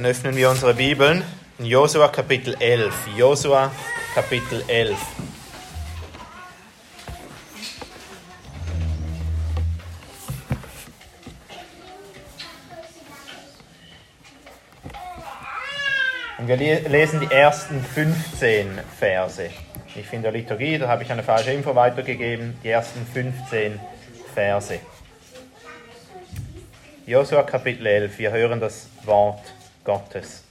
Dann 0.00 0.06
öffnen 0.06 0.34
wir 0.34 0.48
unsere 0.48 0.72
Bibeln 0.72 1.22
in 1.58 1.66
Josua 1.66 2.08
Kapitel 2.08 2.56
11. 2.58 2.94
Josua 3.18 3.70
Kapitel 4.14 4.64
11. 4.66 4.96
Und 16.38 16.48
wir 16.48 16.56
lesen 16.56 17.20
die 17.20 17.30
ersten 17.30 17.84
15 17.84 18.80
Verse. 18.98 19.50
Ich 19.96 20.12
in 20.12 20.22
der 20.22 20.30
Liturgie, 20.30 20.78
da 20.78 20.86
habe 20.86 21.02
ich 21.02 21.10
eine 21.10 21.24
falsche 21.24 21.50
Info 21.50 21.74
weitergegeben, 21.74 22.56
die 22.62 22.68
ersten 22.68 23.04
15 23.04 23.80
Verse. 24.32 24.78
Josua 27.06 27.42
Kapitel 27.42 27.84
11, 27.86 28.18
wir 28.18 28.30
hören 28.30 28.60
das 28.60 28.88
Wort 29.04 29.40
Gottes. 29.82 30.44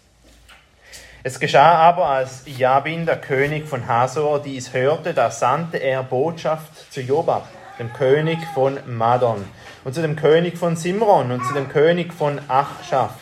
Es 1.23 1.39
geschah 1.39 1.75
aber, 1.75 2.07
als 2.07 2.43
Jabin, 2.47 3.05
der 3.05 3.15
König 3.15 3.65
von 3.65 3.87
Hasor, 3.87 4.41
dies 4.41 4.73
hörte, 4.73 5.13
da 5.13 5.31
sandte 5.31 5.77
er 5.77 6.03
Botschaft 6.03 6.91
zu 6.91 6.99
Jobab, 6.99 7.47
dem 7.79 7.93
König 7.93 8.39
von 8.53 8.77
Madon, 8.87 9.45
und 9.85 9.93
zu 9.93 10.01
dem 10.01 10.17
König 10.17 10.57
von 10.57 10.75
Simron 10.75 11.31
und 11.31 11.45
zu 11.45 11.53
dem 11.53 11.69
König 11.69 12.13
von 12.13 12.41
Achschaf 12.49 13.13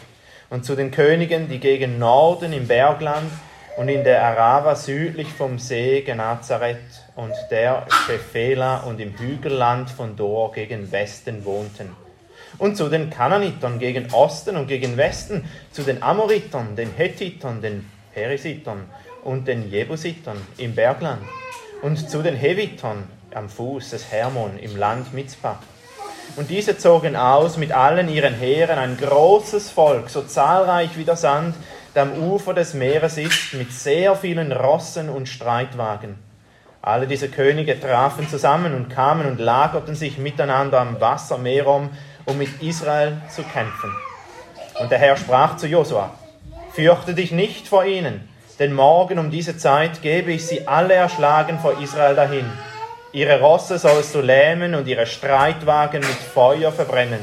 und 0.49 0.65
zu 0.65 0.75
den 0.75 0.89
Königen, 0.89 1.47
die 1.47 1.59
gegen 1.59 1.99
Norden 1.99 2.53
im 2.53 2.67
Bergland 2.67 3.31
und 3.77 3.89
in 3.89 4.03
der 4.03 4.23
Arava 4.23 4.75
südlich 4.75 5.29
vom 5.29 5.59
See 5.59 6.01
Genazareth 6.01 7.05
und 7.15 7.33
der 7.49 7.85
Shephela 8.05 8.81
und 8.81 8.99
im 8.99 9.17
Hügelland 9.17 9.89
von 9.89 10.15
Dor 10.15 10.51
gegen 10.51 10.91
Westen 10.91 11.45
wohnten 11.45 11.95
und 12.57 12.75
zu 12.75 12.89
den 12.89 13.09
Kananitern 13.09 13.79
gegen 13.79 14.11
Osten 14.13 14.57
und 14.57 14.67
gegen 14.67 14.97
Westen, 14.97 15.45
zu 15.71 15.83
den 15.83 16.01
Amoritern, 16.01 16.75
den 16.75 16.91
Hethitern, 16.91 17.61
den 17.61 17.89
Perisitern 18.13 18.85
und 19.23 19.47
den 19.47 19.69
Jebusitern 19.69 20.37
im 20.57 20.73
Bergland 20.73 21.21
und 21.81 22.09
zu 22.09 22.23
den 22.23 22.35
Hevitern 22.35 23.07
am 23.33 23.49
Fuß 23.49 23.91
des 23.91 24.11
Hermon 24.11 24.57
im 24.59 24.75
Land 24.75 25.13
Mitzpah. 25.13 25.59
Und 26.35 26.49
diese 26.49 26.77
zogen 26.77 27.15
aus 27.15 27.57
mit 27.57 27.71
allen 27.71 28.09
ihren 28.09 28.33
Heeren 28.33 28.77
ein 28.79 28.97
großes 28.97 29.69
Volk, 29.69 30.09
so 30.09 30.23
zahlreich 30.23 30.97
wie 30.97 31.03
der 31.03 31.15
Sand, 31.15 31.55
der 31.97 32.03
am 32.03 32.13
Ufer 32.13 32.53
des 32.53 32.75
Meeres 32.75 33.17
ist, 33.17 33.55
mit 33.55 33.73
sehr 33.73 34.15
vielen 34.15 34.51
Rossen 34.51 35.09
und 35.09 35.27
Streitwagen. 35.27 36.19
Alle 36.79 37.07
diese 37.07 37.27
Könige 37.27 37.79
trafen 37.79 38.29
zusammen 38.29 38.75
und 38.75 38.89
kamen 38.89 39.25
und 39.25 39.39
lagerten 39.39 39.95
sich 39.95 40.19
miteinander 40.19 40.79
am 40.79 41.01
Wasser 41.01 41.39
Merom 41.39 41.89
um 42.25 42.37
mit 42.37 42.61
Israel 42.61 43.17
zu 43.33 43.41
kämpfen. 43.41 43.91
Und 44.79 44.91
der 44.91 44.99
Herr 44.99 45.17
sprach 45.17 45.57
zu 45.57 45.65
Josua, 45.65 46.11
fürchte 46.71 47.15
dich 47.15 47.31
nicht 47.31 47.67
vor 47.67 47.83
ihnen, 47.83 48.29
denn 48.59 48.73
morgen 48.73 49.17
um 49.17 49.31
diese 49.31 49.57
Zeit 49.57 50.03
gebe 50.03 50.31
ich 50.31 50.45
sie 50.45 50.67
alle 50.67 50.93
erschlagen 50.93 51.57
vor 51.57 51.81
Israel 51.81 52.15
dahin. 52.15 52.45
Ihre 53.11 53.41
Rosse 53.41 53.79
sollst 53.79 54.13
du 54.13 54.21
lähmen 54.21 54.75
und 54.75 54.87
ihre 54.87 55.07
Streitwagen 55.07 56.01
mit 56.01 56.09
Feuer 56.09 56.71
verbrennen. 56.71 57.21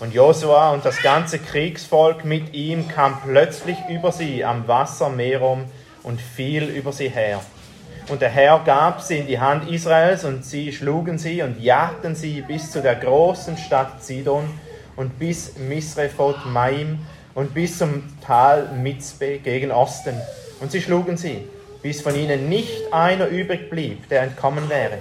Und 0.00 0.14
Josua 0.14 0.70
und 0.70 0.86
das 0.86 1.02
ganze 1.02 1.38
Kriegsvolk 1.38 2.24
mit 2.24 2.54
ihm 2.54 2.88
kam 2.88 3.20
plötzlich 3.20 3.76
über 3.90 4.12
sie 4.12 4.42
am 4.42 4.66
Wasser 4.66 5.10
Merom 5.10 5.66
und 6.02 6.22
fiel 6.22 6.64
über 6.64 6.90
sie 6.90 7.10
her. 7.10 7.40
Und 8.08 8.22
der 8.22 8.30
Herr 8.30 8.60
gab 8.64 9.02
sie 9.02 9.18
in 9.18 9.26
die 9.26 9.38
Hand 9.38 9.70
Israels 9.70 10.24
und 10.24 10.42
sie 10.42 10.72
schlugen 10.72 11.18
sie 11.18 11.42
und 11.42 11.60
jagten 11.60 12.14
sie 12.14 12.40
bis 12.40 12.70
zu 12.70 12.80
der 12.80 12.96
großen 12.96 13.58
Stadt 13.58 14.02
Sidon 14.02 14.48
und 14.96 15.18
bis 15.18 15.58
Misrephot 15.58 16.46
Maim 16.46 17.00
und 17.34 17.52
bis 17.52 17.76
zum 17.76 18.02
Tal 18.24 18.72
Mitzbe 18.72 19.38
gegen 19.38 19.70
Osten. 19.70 20.14
Und 20.60 20.72
sie 20.72 20.80
schlugen 20.80 21.18
sie, 21.18 21.46
bis 21.82 22.00
von 22.00 22.16
ihnen 22.16 22.48
nicht 22.48 22.90
einer 22.90 23.28
übrig 23.28 23.68
blieb, 23.68 24.08
der 24.08 24.22
entkommen 24.22 24.70
wäre. 24.70 24.98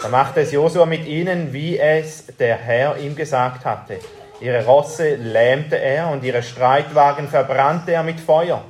Da 0.00 0.08
machte 0.08 0.42
es 0.42 0.52
Josua 0.52 0.84
mit 0.84 1.06
ihnen, 1.06 1.52
wie 1.52 1.78
es 1.78 2.26
der 2.38 2.56
Herr 2.56 2.98
ihm 2.98 3.16
gesagt 3.16 3.64
hatte. 3.64 3.98
Ihre 4.40 4.64
Rosse 4.66 5.14
lähmte 5.16 5.76
er 5.76 6.10
und 6.10 6.22
ihre 6.22 6.42
Streitwagen 6.42 7.28
verbrannte 7.28 7.92
er 7.92 8.02
mit 8.02 8.20
Feuer. 8.20 8.62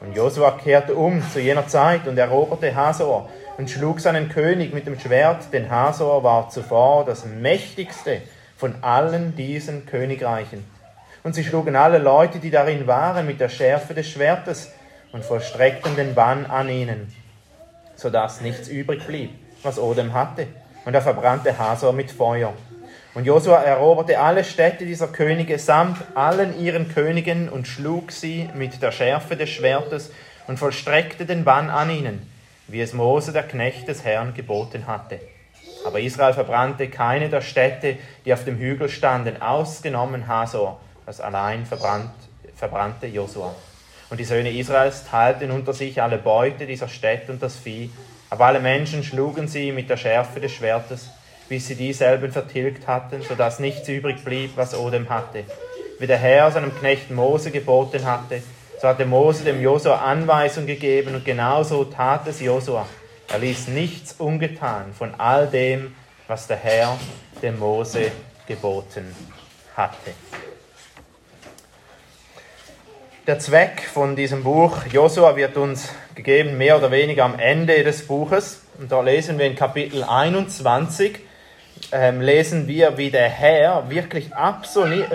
Und 0.00 0.16
Josua 0.16 0.52
kehrte 0.52 0.94
um 0.94 1.22
zu 1.30 1.40
jener 1.40 1.68
Zeit 1.68 2.08
und 2.08 2.16
eroberte 2.16 2.74
Hasor 2.74 3.28
und 3.58 3.70
schlug 3.70 4.00
seinen 4.00 4.30
König 4.30 4.72
mit 4.72 4.86
dem 4.86 4.98
Schwert, 4.98 5.52
denn 5.52 5.70
Hasor 5.70 6.24
war 6.24 6.48
zuvor 6.48 7.04
das 7.04 7.26
mächtigste 7.26 8.22
von 8.56 8.74
allen 8.80 9.36
diesen 9.36 9.84
Königreichen. 9.84 10.64
Und 11.22 11.34
sie 11.34 11.44
schlugen 11.44 11.76
alle 11.76 11.98
Leute, 11.98 12.38
die 12.38 12.50
darin 12.50 12.86
waren, 12.86 13.26
mit 13.26 13.40
der 13.40 13.50
Schärfe 13.50 13.92
des 13.92 14.08
Schwertes 14.08 14.72
und 15.12 15.24
vollstreckten 15.24 15.94
den 15.94 16.14
Bann 16.14 16.46
an 16.46 16.68
ihnen, 16.68 17.14
so 17.94 18.08
dass 18.08 18.40
nichts 18.40 18.68
übrig 18.68 19.06
blieb, 19.06 19.30
was 19.62 19.78
Odem 19.78 20.14
hatte. 20.14 20.46
Und 20.84 20.94
er 20.94 21.02
verbrannte 21.02 21.58
Hasor 21.58 21.92
mit 21.92 22.10
Feuer. 22.10 22.52
Und 23.14 23.24
Josua 23.26 23.62
eroberte 23.62 24.18
alle 24.18 24.42
Städte 24.42 24.86
dieser 24.86 25.08
Könige 25.08 25.58
samt 25.58 25.98
allen 26.14 26.58
ihren 26.58 26.88
Königen 26.88 27.48
und 27.48 27.68
schlug 27.68 28.10
sie 28.10 28.48
mit 28.54 28.80
der 28.82 28.90
Schärfe 28.90 29.36
des 29.36 29.50
Schwertes 29.50 30.10
und 30.46 30.58
vollstreckte 30.58 31.26
den 31.26 31.44
Bann 31.44 31.68
an 31.68 31.90
ihnen, 31.90 32.30
wie 32.68 32.80
es 32.80 32.94
Mose, 32.94 33.32
der 33.32 33.42
Knecht 33.42 33.86
des 33.86 34.04
Herrn, 34.04 34.32
geboten 34.32 34.86
hatte. 34.86 35.20
Aber 35.84 36.00
Israel 36.00 36.32
verbrannte 36.32 36.88
keine 36.88 37.28
der 37.28 37.42
Städte, 37.42 37.96
die 38.24 38.32
auf 38.32 38.44
dem 38.44 38.56
Hügel 38.56 38.88
standen, 38.88 39.42
ausgenommen 39.42 40.26
Hasor, 40.26 40.80
das 41.04 41.20
allein 41.20 41.66
verbrannt, 41.66 42.12
verbrannte 42.56 43.06
Josua. 43.06 43.54
Und 44.08 44.20
die 44.20 44.24
Söhne 44.24 44.52
Israels 44.52 45.04
teilten 45.04 45.50
unter 45.50 45.72
sich 45.72 46.00
alle 46.00 46.18
Beute 46.18 46.66
dieser 46.66 46.88
Städte 46.88 47.32
und 47.32 47.42
das 47.42 47.56
Vieh, 47.56 47.90
aber 48.32 48.46
alle 48.46 48.60
Menschen 48.60 49.04
schlugen 49.04 49.46
sie 49.46 49.72
mit 49.72 49.90
der 49.90 49.98
Schärfe 49.98 50.40
des 50.40 50.52
Schwertes 50.52 51.10
bis 51.52 51.68
sie 51.68 51.74
dieselben 51.74 52.32
vertilgt 52.32 52.86
hatten, 52.86 53.20
so 53.20 53.34
dass 53.34 53.58
nichts 53.58 53.86
übrig 53.86 54.24
blieb, 54.24 54.52
was 54.56 54.74
Odem 54.74 55.10
hatte. 55.10 55.44
Wie 55.98 56.06
der 56.06 56.16
Herr 56.16 56.50
seinem 56.50 56.74
Knecht 56.74 57.10
Mose 57.10 57.50
geboten 57.50 58.06
hatte, 58.06 58.42
so 58.80 58.88
hatte 58.88 59.04
Mose 59.04 59.44
dem 59.44 59.60
Josua 59.60 59.96
Anweisung 59.96 60.64
gegeben 60.64 61.14
und 61.14 61.26
genauso 61.26 61.84
tat 61.84 62.26
es 62.26 62.40
Josua. 62.40 62.86
Er 63.30 63.38
ließ 63.38 63.68
nichts 63.68 64.14
ungetan 64.18 64.94
von 64.94 65.14
all 65.18 65.46
dem, 65.46 65.94
was 66.26 66.46
der 66.46 66.56
Herr 66.56 66.96
dem 67.42 67.58
Mose 67.58 68.12
geboten 68.46 69.14
hatte. 69.76 70.12
Der 73.28 73.38
Zweck 73.38 73.82
von 73.82 74.16
diesem 74.16 74.42
Buch 74.42 74.84
Josua 74.90 75.36
wird 75.36 75.56
uns 75.56 75.90
gegeben 76.16 76.58
mehr 76.58 76.76
oder 76.76 76.90
weniger 76.90 77.24
am 77.24 77.38
Ende 77.38 77.84
des 77.84 78.08
Buches. 78.08 78.62
Und 78.80 78.90
da 78.90 79.00
lesen 79.00 79.38
wir 79.38 79.46
in 79.46 79.54
Kapitel 79.54 80.02
21, 80.02 81.20
ähm, 81.92 82.20
lesen 82.20 82.66
wir, 82.66 82.98
wie 82.98 83.12
der 83.12 83.28
Herr 83.28 83.88
wirklich 83.88 84.34
absolut 84.34 85.12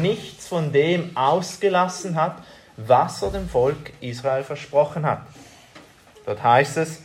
nichts 0.00 0.48
von 0.48 0.72
dem 0.72 1.14
ausgelassen 1.14 2.14
hat, 2.14 2.36
was 2.78 3.22
er 3.22 3.30
dem 3.30 3.46
Volk 3.46 3.92
Israel 4.00 4.42
versprochen 4.42 5.04
hat. 5.04 5.20
Dort 6.24 6.42
heißt 6.42 6.78
es, 6.78 7.02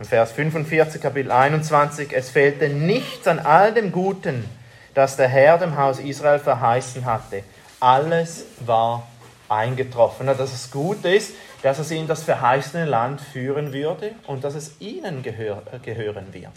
in 0.00 0.06
Vers 0.06 0.32
45, 0.32 1.02
Kapitel 1.02 1.30
21, 1.30 2.14
es 2.14 2.30
fehlte 2.30 2.70
nichts 2.70 3.28
an 3.28 3.40
all 3.40 3.74
dem 3.74 3.92
Guten, 3.92 4.46
das 4.94 5.18
der 5.18 5.28
Herr 5.28 5.58
dem 5.58 5.76
Haus 5.76 5.98
Israel 5.98 6.38
verheißen 6.38 7.04
hatte. 7.04 7.42
Alles 7.78 8.46
war 8.60 9.06
eingetroffen. 9.48 10.26
Dass 10.26 10.52
es 10.52 10.70
gut 10.70 11.04
ist, 11.04 11.34
dass 11.62 11.86
sie 11.88 11.98
in 11.98 12.06
das 12.06 12.22
verheißene 12.22 12.84
Land 12.84 13.20
führen 13.20 13.72
würde 13.72 14.12
und 14.26 14.44
dass 14.44 14.54
es 14.54 14.80
ihnen 14.80 15.22
gehör, 15.22 15.62
gehören 15.82 16.32
wird 16.32 16.52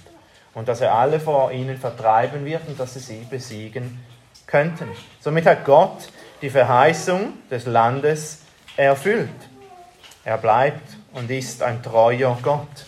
und 0.53 0.67
dass 0.67 0.81
er 0.81 0.93
alle 0.93 1.19
vor 1.19 1.51
ihnen 1.51 1.77
vertreiben 1.77 2.45
wird 2.45 2.67
und 2.67 2.79
dass 2.79 2.93
sie 2.93 2.99
sie 2.99 3.25
besiegen 3.29 4.03
könnten. 4.47 4.89
Somit 5.19 5.45
hat 5.45 5.65
Gott 5.65 6.09
die 6.41 6.49
Verheißung 6.49 7.33
des 7.49 7.65
Landes 7.65 8.41
erfüllt. 8.75 9.29
Er 10.23 10.37
bleibt 10.37 10.87
und 11.13 11.29
ist 11.31 11.63
ein 11.63 11.81
treuer 11.81 12.37
Gott. 12.41 12.85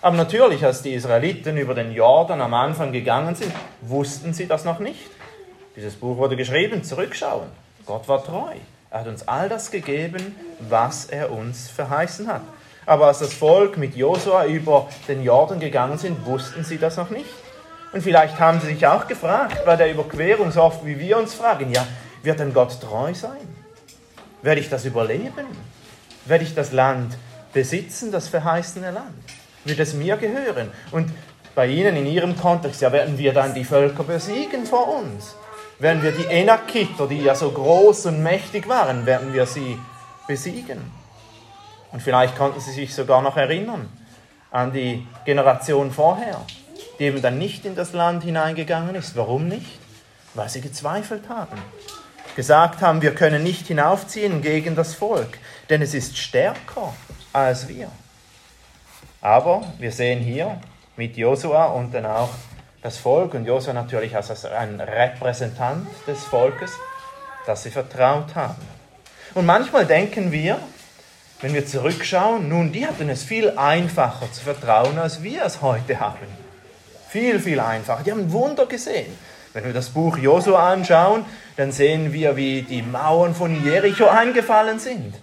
Aber 0.00 0.16
natürlich, 0.16 0.64
als 0.64 0.82
die 0.82 0.94
Israeliten 0.94 1.56
über 1.56 1.74
den 1.74 1.92
Jordan 1.92 2.40
am 2.40 2.54
Anfang 2.54 2.92
gegangen 2.92 3.34
sind, 3.34 3.52
wussten 3.80 4.32
sie 4.32 4.46
das 4.46 4.64
noch 4.64 4.78
nicht. 4.78 5.10
Dieses 5.74 5.96
Buch 5.96 6.16
wurde 6.16 6.36
geschrieben, 6.36 6.84
zurückschauen. 6.84 7.48
Gott 7.84 8.06
war 8.06 8.22
treu. 8.24 8.54
Er 8.90 9.00
hat 9.00 9.06
uns 9.06 9.28
all 9.28 9.48
das 9.48 9.70
gegeben, 9.70 10.34
was 10.60 11.06
er 11.06 11.30
uns 11.30 11.68
verheißen 11.68 12.26
hat. 12.26 12.40
Aber 12.86 13.08
als 13.08 13.18
das 13.18 13.34
Volk 13.34 13.76
mit 13.76 13.94
Josua 13.94 14.46
über 14.46 14.88
den 15.08 15.22
Jordan 15.22 15.60
gegangen 15.60 15.98
sind, 15.98 16.24
wussten 16.24 16.64
sie 16.64 16.78
das 16.78 16.96
noch 16.96 17.10
nicht. 17.10 17.28
Und 17.92 18.02
vielleicht 18.02 18.40
haben 18.40 18.60
sie 18.60 18.68
sich 18.68 18.86
auch 18.86 19.06
gefragt 19.06 19.62
bei 19.66 19.76
der 19.76 19.90
Überquerung, 19.90 20.50
so 20.50 20.62
oft 20.62 20.86
wie 20.86 20.98
wir 20.98 21.18
uns 21.18 21.34
fragen, 21.34 21.70
ja, 21.70 21.86
wird 22.22 22.40
denn 22.40 22.54
Gott 22.54 22.80
treu 22.80 23.12
sein? 23.12 23.46
Werde 24.40 24.60
ich 24.60 24.70
das 24.70 24.86
überleben? 24.86 25.46
Werde 26.24 26.44
ich 26.44 26.54
das 26.54 26.72
Land 26.72 27.16
besitzen, 27.52 28.10
das 28.10 28.28
verheißene 28.28 28.90
Land? 28.90 29.14
Wird 29.64 29.80
es 29.80 29.92
mir 29.92 30.16
gehören? 30.16 30.70
Und 30.92 31.10
bei 31.54 31.66
Ihnen 31.66 31.96
in 31.96 32.06
Ihrem 32.06 32.38
Kontext, 32.38 32.80
ja, 32.80 32.90
werden 32.92 33.18
wir 33.18 33.34
dann 33.34 33.52
die 33.52 33.64
Völker 33.64 34.04
besiegen 34.04 34.64
vor 34.64 34.96
uns? 34.96 35.34
Werden 35.78 36.02
wir 36.02 36.12
die 36.12 36.26
Enakiter, 36.26 37.06
die 37.06 37.22
ja 37.22 37.36
so 37.36 37.50
groß 37.52 38.06
und 38.06 38.22
mächtig 38.22 38.68
waren, 38.68 39.06
werden 39.06 39.32
wir 39.32 39.46
sie 39.46 39.78
besiegen? 40.26 40.90
Und 41.92 42.02
vielleicht 42.02 42.36
konnten 42.36 42.60
Sie 42.60 42.72
sich 42.72 42.94
sogar 42.94 43.22
noch 43.22 43.36
erinnern 43.36 43.88
an 44.50 44.72
die 44.72 45.06
Generation 45.24 45.90
vorher, 45.90 46.40
die 46.98 47.04
eben 47.04 47.22
dann 47.22 47.38
nicht 47.38 47.64
in 47.64 47.76
das 47.76 47.92
Land 47.92 48.24
hineingegangen 48.24 48.94
ist. 48.94 49.16
Warum 49.16 49.46
nicht? 49.46 49.78
Weil 50.34 50.48
sie 50.48 50.60
gezweifelt 50.60 51.28
haben. 51.28 51.56
Gesagt 52.34 52.82
haben, 52.82 53.00
wir 53.00 53.14
können 53.14 53.42
nicht 53.42 53.66
hinaufziehen 53.66 54.42
gegen 54.42 54.74
das 54.74 54.94
Volk, 54.94 55.38
denn 55.70 55.82
es 55.82 55.94
ist 55.94 56.16
stärker 56.16 56.92
als 57.32 57.68
wir. 57.68 57.90
Aber 59.20 59.62
wir 59.78 59.92
sehen 59.92 60.20
hier 60.20 60.60
mit 60.96 61.16
Josua 61.16 61.66
und 61.66 61.92
dann 61.92 62.06
auch 62.06 62.30
das 62.82 62.96
Volk 62.98 63.34
und 63.34 63.44
Josua 63.44 63.72
natürlich 63.72 64.14
als 64.14 64.44
ein 64.44 64.80
Repräsentant 64.80 65.86
des 66.06 66.22
Volkes, 66.24 66.72
dass 67.46 67.62
sie 67.62 67.70
vertraut 67.70 68.34
haben. 68.34 68.66
Und 69.34 69.46
manchmal 69.46 69.86
denken 69.86 70.32
wir, 70.32 70.58
wenn 71.40 71.54
wir 71.54 71.66
zurückschauen, 71.66 72.48
nun, 72.48 72.72
die 72.72 72.86
hatten 72.86 73.08
es 73.08 73.22
viel 73.22 73.50
einfacher 73.56 74.30
zu 74.32 74.42
vertrauen, 74.42 74.98
als 74.98 75.22
wir 75.22 75.44
es 75.44 75.62
heute 75.62 76.00
haben. 76.00 76.26
Viel, 77.08 77.38
viel 77.38 77.60
einfacher. 77.60 78.02
Die 78.02 78.10
haben 78.10 78.32
Wunder 78.32 78.66
gesehen. 78.66 79.16
Wenn 79.52 79.64
wir 79.64 79.72
das 79.72 79.90
Buch 79.90 80.18
Josua 80.18 80.72
anschauen, 80.72 81.24
dann 81.56 81.72
sehen 81.72 82.12
wir, 82.12 82.36
wie 82.36 82.62
die 82.62 82.82
Mauern 82.82 83.34
von 83.34 83.64
Jericho 83.64 84.06
eingefallen 84.06 84.78
sind. 84.78 85.14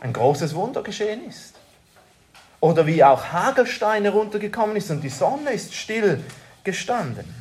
Ein 0.00 0.12
großes 0.12 0.54
Wunder 0.54 0.82
geschehen 0.82 1.26
ist. 1.28 1.54
Oder 2.60 2.86
wie 2.86 3.04
auch 3.04 3.26
Hagelsteine 3.26 4.10
runtergekommen 4.10 4.76
ist 4.76 4.90
und 4.90 5.02
die 5.02 5.08
Sonne 5.08 5.50
ist 5.52 5.74
still 5.74 6.22
gestanden. 6.64 7.34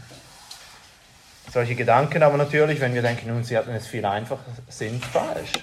Solche 1.51 1.75
Gedanken 1.75 2.21
aber 2.21 2.37
natürlich, 2.37 2.79
wenn 2.79 2.93
wir 2.93 3.01
denken, 3.01 3.29
nun, 3.29 3.43
sie 3.43 3.57
hatten 3.57 3.71
es 3.71 3.87
viel 3.87 4.05
einfacher, 4.05 4.45
sind 4.67 5.03
falsch. 5.03 5.53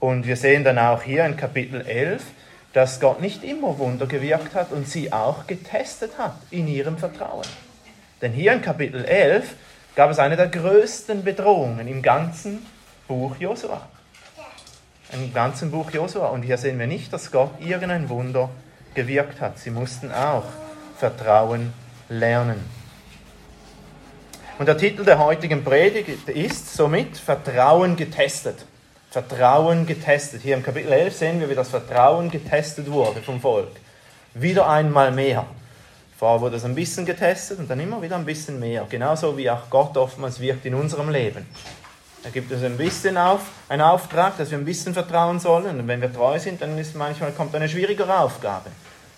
Und 0.00 0.26
wir 0.26 0.36
sehen 0.36 0.64
dann 0.64 0.78
auch 0.78 1.02
hier 1.02 1.26
in 1.26 1.36
Kapitel 1.36 1.82
11, 1.82 2.22
dass 2.72 3.00
Gott 3.00 3.20
nicht 3.20 3.44
immer 3.44 3.78
Wunder 3.78 4.06
gewirkt 4.06 4.54
hat 4.54 4.72
und 4.72 4.88
sie 4.88 5.12
auch 5.12 5.46
getestet 5.46 6.16
hat 6.16 6.36
in 6.50 6.68
ihrem 6.68 6.96
Vertrauen. 6.96 7.46
Denn 8.22 8.32
hier 8.32 8.52
in 8.52 8.62
Kapitel 8.62 9.04
11 9.04 9.54
gab 9.94 10.10
es 10.10 10.18
eine 10.18 10.36
der 10.36 10.48
größten 10.48 11.24
Bedrohungen 11.24 11.86
im 11.88 12.02
ganzen 12.02 12.64
Buch 13.06 13.36
Josua. 13.38 13.88
Im 15.12 15.32
ganzen 15.34 15.70
Buch 15.70 15.90
Josua. 15.90 16.28
Und 16.28 16.42
hier 16.42 16.58
sehen 16.58 16.78
wir 16.78 16.86
nicht, 16.86 17.12
dass 17.12 17.30
Gott 17.30 17.50
irgendein 17.60 18.08
Wunder 18.08 18.50
gewirkt 18.94 19.40
hat. 19.40 19.58
Sie 19.58 19.70
mussten 19.70 20.12
auch 20.12 20.44
Vertrauen 20.98 21.72
lernen. 22.08 22.64
Und 24.58 24.66
der 24.66 24.76
Titel 24.76 25.04
der 25.04 25.18
heutigen 25.18 25.62
Predigt 25.62 26.28
ist 26.28 26.74
somit 26.74 27.16
Vertrauen 27.16 27.94
getestet. 27.94 28.64
Vertrauen 29.10 29.86
getestet. 29.86 30.42
Hier 30.42 30.56
im 30.56 30.62
Kapitel 30.62 30.92
11 30.92 31.16
sehen 31.16 31.40
wir, 31.40 31.48
wie 31.48 31.54
das 31.54 31.68
Vertrauen 31.68 32.30
getestet 32.30 32.90
wurde 32.90 33.22
vom 33.22 33.40
Volk. 33.40 33.70
Wieder 34.34 34.68
einmal 34.68 35.12
mehr. 35.12 35.46
Vorher 36.18 36.40
wurde 36.40 36.56
es 36.56 36.64
ein 36.64 36.74
bisschen 36.74 37.06
getestet 37.06 37.60
und 37.60 37.70
dann 37.70 37.78
immer 37.78 38.02
wieder 38.02 38.16
ein 38.16 38.24
bisschen 38.24 38.58
mehr. 38.58 38.84
Genauso 38.90 39.36
wie 39.38 39.48
auch 39.48 39.70
Gott 39.70 39.96
oftmals 39.96 40.40
wirkt 40.40 40.66
in 40.66 40.74
unserem 40.74 41.10
Leben. 41.10 41.46
Da 42.24 42.30
gibt 42.30 42.50
es 42.50 42.64
ein 42.64 42.76
bisschen 42.76 43.16
auf, 43.16 43.42
einen 43.68 43.82
Auftrag, 43.82 44.36
dass 44.36 44.50
wir 44.50 44.58
ein 44.58 44.64
bisschen 44.64 44.92
vertrauen 44.92 45.38
sollen. 45.38 45.78
Und 45.78 45.86
wenn 45.86 46.00
wir 46.00 46.12
treu 46.12 46.36
sind, 46.40 46.60
dann 46.60 46.76
ist 46.76 46.96
manchmal 46.96 47.30
kommt 47.30 47.54
eine 47.54 47.68
schwierigere 47.68 48.18
Aufgabe. 48.18 48.70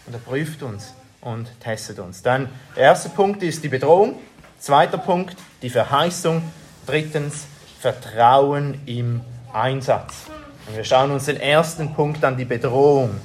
Und 0.06 0.12
er 0.12 0.20
prüft 0.20 0.62
uns 0.62 0.92
und 1.20 1.48
testet 1.60 1.98
uns. 1.98 2.22
Dann 2.22 2.48
der 2.76 2.84
erste 2.84 3.08
Punkt 3.10 3.42
ist 3.42 3.62
die 3.62 3.68
Bedrohung. 3.68 4.16
Zweiter 4.58 4.98
Punkt 4.98 5.36
die 5.62 5.70
Verheißung. 5.70 6.42
Drittens 6.86 7.46
Vertrauen 7.80 8.80
im 8.86 9.20
Einsatz. 9.52 10.26
Und 10.66 10.76
wir 10.76 10.84
schauen 10.84 11.10
uns 11.10 11.26
den 11.26 11.40
ersten 11.40 11.94
Punkt 11.94 12.24
an, 12.24 12.36
die 12.36 12.44
Bedrohung. 12.44 13.16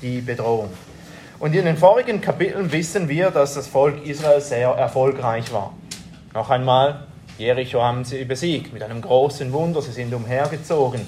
Die 0.00 0.20
Bedrohung. 0.20 0.70
Und 1.38 1.54
in 1.54 1.64
den 1.64 1.76
vorigen 1.76 2.20
Kapiteln 2.20 2.70
wissen 2.72 3.08
wir, 3.08 3.30
dass 3.30 3.54
das 3.54 3.66
Volk 3.66 4.06
Israel 4.06 4.40
sehr 4.40 4.68
erfolgreich 4.70 5.52
war. 5.52 5.74
Noch 6.32 6.50
einmal, 6.50 7.06
Jericho 7.36 7.82
haben 7.82 8.04
sie 8.04 8.24
besiegt 8.24 8.72
mit 8.72 8.82
einem 8.82 9.02
großen 9.02 9.52
Wunder. 9.52 9.82
Sie 9.82 9.92
sind 9.92 10.14
umhergezogen. 10.14 11.06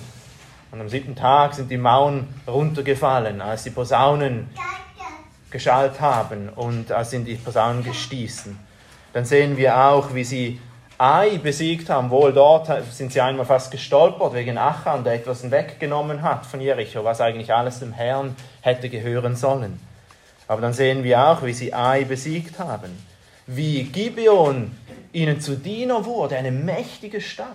Und 0.72 0.80
am 0.80 0.88
siebten 0.88 1.14
Tag 1.14 1.54
sind 1.54 1.70
die 1.70 1.78
Mauern 1.78 2.26
runtergefallen, 2.46 3.40
als 3.40 3.62
die 3.62 3.70
Posaunen 3.70 4.48
geschallt 5.50 6.00
haben 6.00 6.48
und 6.48 6.90
in 7.12 7.24
die 7.24 7.34
Posaunen 7.34 7.84
gestießen. 7.84 8.58
Dann 9.12 9.24
sehen 9.24 9.56
wir 9.56 9.78
auch, 9.78 10.14
wie 10.14 10.24
sie 10.24 10.60
Ai 10.98 11.38
besiegt 11.38 11.90
haben. 11.90 12.10
Wohl 12.10 12.32
dort 12.32 12.70
sind 12.92 13.12
sie 13.12 13.20
einmal 13.20 13.44
fast 13.44 13.70
gestolpert 13.70 14.32
wegen 14.32 14.56
Achan, 14.56 15.04
der 15.04 15.14
etwas 15.14 15.50
weggenommen 15.50 16.22
hat 16.22 16.46
von 16.46 16.60
Jericho, 16.60 17.04
was 17.04 17.20
eigentlich 17.20 17.52
alles 17.52 17.80
dem 17.80 17.92
Herrn 17.92 18.34
hätte 18.62 18.88
gehören 18.88 19.36
sollen. 19.36 19.78
Aber 20.48 20.62
dann 20.62 20.72
sehen 20.72 21.04
wir 21.04 21.26
auch, 21.26 21.42
wie 21.42 21.52
sie 21.52 21.74
Ai 21.74 22.04
besiegt 22.04 22.58
haben. 22.58 22.90
Wie 23.46 23.84
Gibeon 23.84 24.72
ihnen 25.12 25.40
zu 25.40 25.56
Diener 25.56 26.04
wurde, 26.04 26.36
eine 26.36 26.50
mächtige 26.50 27.20
Stadt. 27.20 27.48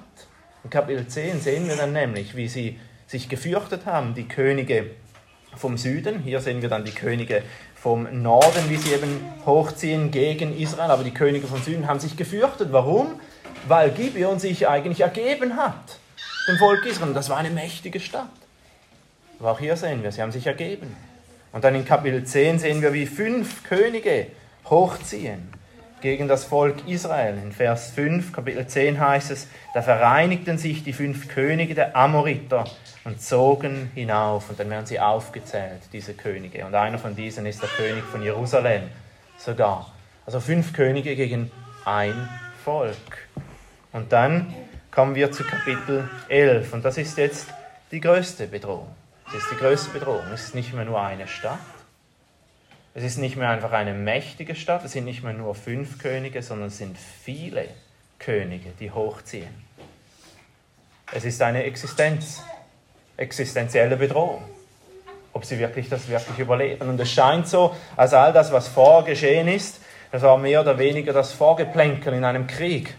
In 0.64 0.70
Kapitel 0.70 1.08
10 1.08 1.42
sehen 1.42 1.68
wir 1.68 1.76
dann 1.76 1.94
nämlich, 1.94 2.36
wie 2.36 2.48
sie 2.48 2.80
sich 3.08 3.28
gefürchtet 3.28 3.86
haben, 3.86 4.14
die 4.14 4.28
Könige 4.28 4.92
vom 5.56 5.78
Süden. 5.78 6.20
Hier 6.20 6.40
sehen 6.40 6.62
wir 6.62 6.70
dann 6.70 6.86
die 6.86 6.94
Könige 6.94 7.44
vom 7.82 8.22
Norden, 8.22 8.70
wie 8.70 8.78
sie 8.78 8.94
eben 8.94 9.26
hochziehen 9.46 10.12
gegen 10.12 10.58
Israel. 10.58 10.92
Aber 10.92 11.04
die 11.04 11.14
Könige 11.14 11.48
vom 11.48 11.62
Süden 11.62 11.88
haben 11.88 12.00
sich 12.00 12.16
gefürchtet. 12.16 12.72
Warum? 12.72 13.20
weil 13.68 13.92
Gibeon 13.92 14.40
sich 14.40 14.68
eigentlich 14.68 15.02
ergeben 15.02 15.58
hat, 15.58 16.00
dem 16.48 16.58
Volk 16.58 16.86
Israel. 16.86 17.14
Das 17.14 17.30
war 17.30 17.38
eine 17.38 17.50
mächtige 17.50 18.00
Stadt. 18.00 18.30
Aber 19.40 19.52
auch 19.52 19.60
hier 19.60 19.76
sehen 19.76 20.04
wir, 20.04 20.12
sie 20.12 20.22
haben 20.22 20.32
sich 20.32 20.48
ergeben. 20.48 20.96
Und 21.52 21.64
dann 21.64 21.76
in 21.76 21.86
Kapitel 21.86 22.24
10 22.24 22.60
sehen 22.60 22.82
wir, 22.82 22.94
wie 22.94 23.06
fünf 23.06 23.64
Könige 23.64 24.28
hochziehen 24.70 25.50
gegen 26.02 26.28
das 26.28 26.46
Volk 26.46 26.88
Israel. 26.88 27.38
In 27.38 27.52
Vers 27.52 27.92
5, 27.92 28.32
Kapitel 28.32 28.66
10 28.66 29.00
heißt 29.00 29.32
es, 29.32 29.48
da 29.74 29.82
vereinigten 29.82 30.58
sich 30.58 30.84
die 30.84 30.94
fünf 30.94 31.28
Könige 31.28 31.76
der 31.76 31.96
Amoriter 31.96 32.66
und 33.04 33.22
zogen 33.22 33.92
hinauf. 33.94 34.50
Und 34.50 34.60
dann 34.60 34.70
werden 34.70 34.86
sie 34.86 35.00
aufgezählt, 35.00 35.82
diese 35.94 36.14
Könige. 36.14 36.66
Und 36.66 36.76
einer 36.76 36.98
von 36.98 37.16
diesen 37.16 37.46
ist 37.46 37.62
der 37.62 37.70
König 37.70 38.04
von 38.04 38.22
Jerusalem 38.22 38.84
sogar. 39.38 39.92
Also 40.26 40.40
fünf 40.40 40.74
Könige 40.74 41.16
gegen 41.16 41.52
ein 41.86 42.30
Volk. 42.64 43.28
Und 43.92 44.12
dann 44.12 44.54
kommen 44.92 45.16
wir 45.16 45.32
zu 45.32 45.44
Kapitel 45.44 46.10
11 46.30 46.74
und 46.74 46.86
das 46.86 46.98
ist 46.98 47.18
jetzt 47.18 47.48
die 47.92 48.00
größte 48.00 48.48
Bedrohung. 48.48 48.88
Das 49.26 49.36
ist 49.36 49.52
die 49.52 49.56
größte 49.56 49.92
Bedrohung. 49.92 50.26
Es 50.34 50.46
ist 50.46 50.56
nicht 50.56 50.74
mehr 50.74 50.86
nur 50.86 51.02
eine 51.02 51.28
Stadt. 51.28 51.60
Es 52.94 53.04
ist 53.04 53.18
nicht 53.18 53.38
mehr 53.38 53.50
einfach 53.50 53.72
eine 53.72 53.94
mächtige 53.94 54.54
Stadt. 54.54 54.84
Es 54.84 54.92
sind 54.92 55.06
nicht 55.06 55.24
mehr 55.24 55.34
nur 55.34 55.56
fünf 55.56 55.98
Könige, 55.98 56.44
sondern 56.44 56.68
es 56.68 56.78
sind 56.78 56.98
viele 56.98 57.70
Könige, 58.20 58.72
die 58.80 58.92
hochziehen. 58.92 59.54
Es 61.14 61.26
ist 61.26 61.42
eine 61.42 61.64
Existenz, 61.64 62.44
existenzielle 63.22 63.96
Bedrohung. 63.96 64.44
Ob 65.34 65.46
sie 65.46 65.60
wirklich 65.60 65.88
das 65.88 66.10
wirklich 66.10 66.40
überleben. 66.40 66.90
Und 66.90 67.00
es 67.00 67.12
scheint 67.12 67.48
so, 67.48 67.74
als 67.96 68.14
all 68.14 68.34
das, 68.34 68.52
was 68.52 68.68
vorgeschehen 68.68 69.48
ist, 69.48 69.80
das 70.12 70.24
war 70.24 70.38
mehr 70.38 70.60
oder 70.60 70.78
weniger 70.78 71.14
das 71.14 71.32
Vorgeplänkel 71.32 72.14
in 72.14 72.26
einem 72.26 72.48
Krieg. 72.48 72.96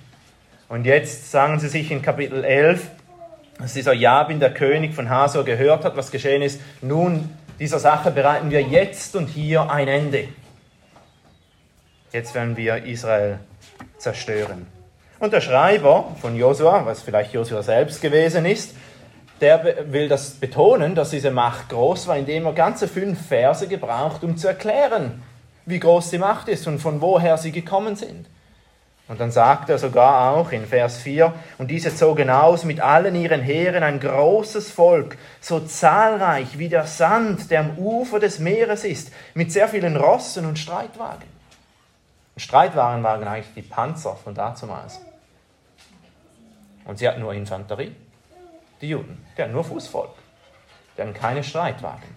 Und 0.69 0.87
jetzt 0.87 1.31
sagen 1.31 1.61
sie 1.61 1.69
sich 1.69 1.91
in 1.91 2.01
Kapitel 2.01 2.43
11, 2.43 2.87
dass 3.59 3.75
dieser 3.75 3.93
Jabin, 3.93 4.41
der 4.41 4.55
König 4.55 4.95
von 4.95 5.11
Hasor, 5.11 5.45
gehört 5.45 5.85
hat, 5.85 5.97
was 5.97 6.11
geschehen 6.11 6.41
ist. 6.41 6.61
Nun, 6.81 7.29
dieser 7.59 7.79
Sache 7.79 8.11
bereiten 8.11 8.51
wir 8.51 8.63
jetzt 8.63 9.15
und 9.15 9.27
hier 9.27 9.71
ein 9.71 9.89
Ende. 9.89 10.29
Jetzt 12.13 12.35
werden 12.35 12.57
wir 12.57 12.85
Israel 12.85 13.39
zerstören. 13.99 14.67
Und 15.19 15.33
der 15.33 15.41
Schreiber 15.41 16.17
von 16.21 16.35
Josua, 16.35 16.85
was 16.87 17.03
vielleicht 17.03 17.33
Josua 17.33 17.63
selbst 17.63 18.01
gewesen 18.01 18.47
ist, 18.47 18.75
der 19.43 19.93
will 19.93 20.09
das 20.09 20.31
betonen, 20.31 20.95
dass 20.95 21.11
diese 21.11 21.31
Macht 21.31 21.69
groß 21.69 22.07
war, 22.07 22.17
indem 22.17 22.47
er 22.47 22.53
ganze 22.53 22.89
fünf 22.89 23.27
Verse 23.27 23.67
gebraucht, 23.67 24.25
um 24.25 24.37
zu 24.37 24.49
erklären, 24.49 25.23
wie 25.67 25.81
groß 25.81 26.11
die 26.11 26.19
Macht 26.19 26.49
ist 26.49 26.67
und 26.67 26.79
von 26.79 27.01
woher 27.01 27.37
sie 27.37 27.53
gekommen 27.53 27.97
sind. 27.97 28.27
Und 29.09 29.21
dann 29.21 29.33
sagt 29.33 29.69
er 29.69 29.79
sogar 29.79 30.31
auch 30.31 30.53
in 30.53 30.65
Vers 30.65 30.99
4, 30.99 31.35
und 31.59 31.71
diese 31.71 31.95
zogen 31.95 32.31
aus 32.31 32.65
mit 32.65 32.81
allen 32.81 33.15
ihren 33.15 33.43
Heeren 33.43 33.83
ein 33.83 34.01
großes 34.01 34.71
Volk, 34.71 35.19
so 35.41 35.61
zahlreich 35.61 36.57
wie 36.57 36.69
der 36.69 36.87
Sand, 36.87 37.51
der 37.51 37.61
am 37.61 37.79
Ufer 37.79 38.21
des 38.21 38.39
Meeres 38.39 38.85
ist, 38.85 39.13
mit 39.35 39.53
sehr 39.53 39.69
vielen 39.69 39.97
Rossen 39.97 40.47
und 40.47 40.59
Streitwagen. 40.59 41.29
Streitwagen 42.37 43.03
waren 43.03 43.27
eigentlich 43.27 43.55
die 43.55 43.63
Panzer 43.63 44.17
von 44.17 44.35
dazumals. 44.35 45.01
Und 46.85 46.99
sie 46.99 47.07
hatten 47.07 47.21
nur 47.21 47.35
Infanterie, 47.35 47.93
die 48.83 48.89
Juden. 48.89 49.25
Die 49.37 49.43
hatten 49.43 49.53
nur 49.53 49.65
Fußvolk. 49.65 50.11
Die 50.97 51.03
hatten 51.03 51.15
keine 51.15 51.43
Streitwagen, 51.43 52.17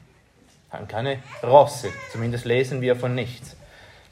hatten 0.69 0.87
keine 0.87 1.19
Rosse, 1.41 1.89
zumindest 2.11 2.43
lesen 2.43 2.81
wir 2.81 2.97
von 2.97 3.15
nichts. 3.15 3.55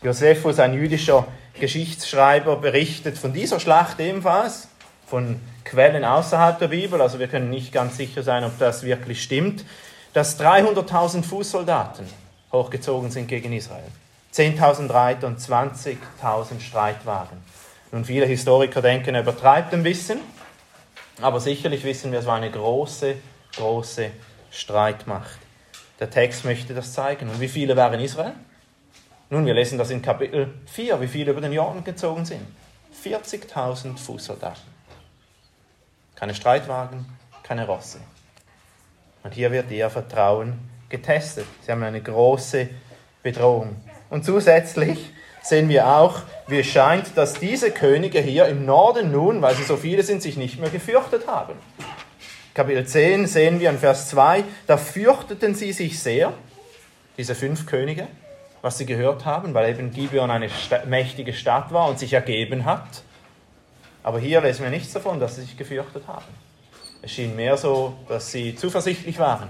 Josephus, 0.02 0.60
ein 0.60 0.74
jüdischer 0.74 1.28
Geschichtsschreiber, 1.60 2.58
berichtet 2.58 3.18
von 3.18 3.34
dieser 3.34 3.60
Schlacht 3.60 4.00
ebenfalls, 4.00 4.70
von 5.06 5.40
Quellen 5.66 6.06
außerhalb 6.06 6.60
der 6.60 6.70
Bibel, 6.70 7.02
also 7.02 7.20
wir 7.20 7.28
können 7.28 7.50
nicht 7.50 7.74
ganz 7.74 7.98
sicher 7.98 8.24
sein, 8.24 8.44
ob 8.44 8.58
das 8.60 8.84
wirklich 8.84 9.22
stimmt, 9.22 9.66
dass 10.14 10.40
300.000 10.40 11.24
Fußsoldaten 11.24 12.06
hochgezogen 12.52 13.12
sind 13.12 13.28
gegen 13.28 13.52
Israel. 13.52 13.84
10.000 14.34 14.94
Reiter 14.94 15.28
und 15.28 15.40
20.000 15.40 15.98
Streitwagen. 16.60 17.38
Nun, 17.92 18.06
viele 18.06 18.26
Historiker 18.26 18.82
denken, 18.82 19.16
er 19.16 19.22
übertreibt 19.22 19.74
ein 19.74 19.84
bisschen, 19.84 20.20
aber 21.22 21.40
sicherlich 21.40 21.84
wissen 21.84 22.12
wir, 22.12 22.20
es 22.20 22.26
war 22.26 22.38
eine 22.38 22.52
große, 22.52 23.16
große 23.56 24.10
Streitmacht. 24.52 25.40
Der 26.00 26.10
Text 26.10 26.46
möchte 26.46 26.74
das 26.74 26.94
zeigen. 26.94 27.30
Und 27.30 27.40
wie 27.40 27.48
viele 27.48 27.76
waren 27.76 27.94
in 27.94 28.02
Israel? 28.02 28.34
Nun, 29.30 29.46
wir 29.46 29.54
lesen 29.54 29.78
das 29.78 29.90
in 29.90 30.02
Kapitel 30.02 30.54
4, 30.66 31.02
wie 31.02 31.08
viele 31.08 31.32
über 31.32 31.42
den 31.42 31.54
Jordan 31.54 31.84
gezogen 31.84 32.26
sind. 32.26 32.46
40.000 33.04 33.98
Fußsoldaten. 33.98 34.62
Keine 36.16 36.36
Streitwagen, 36.36 37.06
keine 37.42 37.66
Rosse. 37.66 38.00
Und 39.24 39.34
hier 39.34 39.52
wird 39.52 39.72
ihr 39.72 39.90
Vertrauen 39.90 40.60
getestet. 40.90 41.46
Sie 41.62 41.72
haben 41.72 41.84
eine 41.84 42.02
große 42.02 42.70
Bedrohung. 43.24 43.78
Und 44.10 44.24
zusätzlich 44.26 45.12
sehen 45.44 45.70
wir 45.70 45.88
auch, 45.88 46.22
wie 46.48 46.60
es 46.60 46.68
scheint, 46.68 47.16
dass 47.16 47.34
diese 47.34 47.70
Könige 47.70 48.20
hier 48.20 48.46
im 48.48 48.66
Norden 48.66 49.12
nun, 49.12 49.42
weil 49.42 49.56
sie 49.56 49.64
so 49.64 49.78
viele 49.78 50.02
sind, 50.02 50.22
sich 50.22 50.38
nicht 50.38 50.60
mehr 50.60 50.70
gefürchtet 50.70 51.28
haben. 51.28 51.54
Kapitel 52.54 52.86
10 52.86 53.28
sehen 53.28 53.60
wir 53.60 53.70
in 53.70 53.78
Vers 53.78 54.10
2, 54.10 54.44
da 54.68 54.78
fürchteten 54.78 55.54
sie 55.54 55.74
sich 55.74 56.00
sehr, 56.00 56.34
diese 57.18 57.36
fünf 57.36 57.66
Könige, 57.66 58.08
was 58.62 58.78
sie 58.78 58.86
gehört 58.86 59.26
haben, 59.26 59.54
weil 59.54 59.70
eben 59.70 59.92
Gibeon 59.92 60.32
eine 60.32 60.50
mächtige 60.86 61.34
Stadt 61.34 61.74
war 61.74 61.90
und 61.90 62.00
sich 62.00 62.14
ergeben 62.14 62.66
hat. 62.66 63.04
Aber 64.04 64.20
hier 64.20 64.42
lesen 64.42 64.64
wir 64.64 64.70
nichts 64.70 64.94
davon, 64.94 65.20
dass 65.20 65.36
sie 65.36 65.42
sich 65.42 65.58
gefürchtet 65.58 66.08
haben. 66.08 66.26
Es 67.02 67.12
schien 67.12 67.36
mehr 67.36 67.58
so, 67.58 67.94
dass 68.08 68.32
sie 68.32 68.56
zuversichtlich 68.56 69.20
waren, 69.20 69.50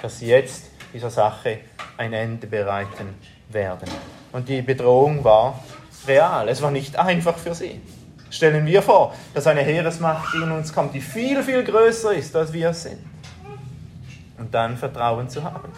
dass 0.00 0.20
sie 0.20 0.28
jetzt 0.28 0.70
dieser 0.92 1.10
Sache 1.10 1.58
ein 1.98 2.12
Ende 2.12 2.46
bereiten 2.46 3.14
werden. 3.48 3.88
Und 4.34 4.48
die 4.48 4.62
Bedrohung 4.62 5.22
war 5.22 5.62
real. 6.08 6.48
Es 6.48 6.60
war 6.60 6.72
nicht 6.72 6.98
einfach 6.98 7.38
für 7.38 7.54
sie. 7.54 7.80
Stellen 8.30 8.66
wir 8.66 8.82
vor, 8.82 9.14
dass 9.32 9.46
eine 9.46 9.60
Heeresmacht 9.60 10.34
in 10.34 10.50
uns 10.50 10.74
kommt, 10.74 10.92
die 10.92 11.00
viel, 11.00 11.40
viel 11.44 11.62
größer 11.62 12.12
ist, 12.12 12.34
als 12.34 12.52
wir 12.52 12.74
sind. 12.74 12.98
Und 14.36 14.52
dann 14.52 14.76
Vertrauen 14.76 15.28
zu 15.28 15.44
haben. 15.44 15.70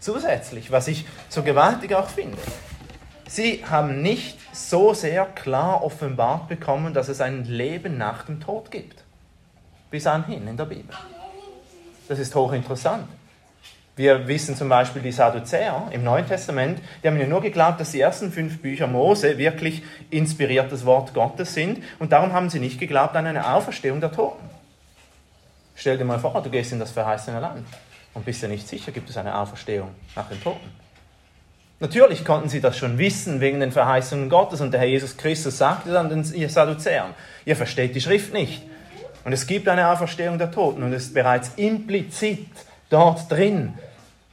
Zusätzlich, 0.00 0.72
was 0.72 0.88
ich 0.88 1.04
so 1.28 1.42
gewaltig 1.42 1.94
auch 1.94 2.08
finde, 2.08 2.38
sie 3.28 3.62
haben 3.68 4.00
nicht 4.00 4.38
so 4.56 4.94
sehr 4.94 5.26
klar 5.26 5.84
offenbart 5.84 6.48
bekommen, 6.48 6.94
dass 6.94 7.08
es 7.08 7.20
ein 7.20 7.44
Leben 7.44 7.98
nach 7.98 8.24
dem 8.24 8.40
Tod 8.40 8.70
gibt. 8.70 9.04
Bis 9.90 10.06
anhin 10.06 10.48
in 10.48 10.56
der 10.56 10.64
Bibel. 10.64 10.96
Das 12.08 12.18
ist 12.18 12.34
hochinteressant. 12.34 13.06
Wir 13.96 14.28
wissen 14.28 14.54
zum 14.56 14.68
Beispiel 14.68 15.00
die 15.00 15.10
Sadduzäer 15.10 15.88
im 15.90 16.04
Neuen 16.04 16.28
Testament, 16.28 16.80
die 17.02 17.08
haben 17.08 17.18
ja 17.18 17.26
nur 17.26 17.40
geglaubt, 17.40 17.80
dass 17.80 17.92
die 17.92 18.00
ersten 18.00 18.30
fünf 18.30 18.60
Bücher 18.60 18.86
Mose 18.86 19.38
wirklich 19.38 19.82
inspiriertes 20.10 20.84
Wort 20.84 21.14
Gottes 21.14 21.54
sind 21.54 21.82
und 21.98 22.12
darum 22.12 22.34
haben 22.34 22.50
sie 22.50 22.60
nicht 22.60 22.78
geglaubt 22.78 23.16
an 23.16 23.26
eine 23.26 23.54
Auferstehung 23.54 24.02
der 24.02 24.12
Toten. 24.12 24.50
Stell 25.74 25.96
dir 25.96 26.04
mal 26.04 26.18
vor, 26.18 26.42
du 26.42 26.50
gehst 26.50 26.72
in 26.72 26.78
das 26.78 26.90
verheißene 26.90 27.40
Land 27.40 27.66
und 28.12 28.26
bist 28.26 28.42
dir 28.42 28.48
nicht 28.48 28.68
sicher, 28.68 28.92
gibt 28.92 29.08
es 29.08 29.16
eine 29.16 29.34
Auferstehung 29.34 29.88
nach 30.14 30.28
den 30.28 30.42
Toten. 30.42 30.70
Natürlich 31.80 32.22
konnten 32.22 32.50
sie 32.50 32.60
das 32.60 32.76
schon 32.76 32.98
wissen 32.98 33.40
wegen 33.40 33.60
den 33.60 33.72
Verheißungen 33.72 34.28
Gottes 34.28 34.60
und 34.60 34.72
der 34.72 34.80
Herr 34.80 34.88
Jesus 34.88 35.16
Christus 35.16 35.56
sagte 35.56 35.92
dann 35.92 36.10
den 36.10 36.24
Sadduzäern, 36.24 37.14
ihr 37.46 37.56
versteht 37.56 37.94
die 37.94 38.00
Schrift 38.02 38.34
nicht. 38.34 38.62
Und 39.24 39.32
es 39.32 39.46
gibt 39.46 39.68
eine 39.68 39.88
Auferstehung 39.88 40.36
der 40.36 40.50
Toten 40.50 40.82
und 40.82 40.92
es 40.92 41.04
ist 41.04 41.14
bereits 41.14 41.52
implizit 41.56 42.46
dort 42.90 43.30
drin, 43.30 43.78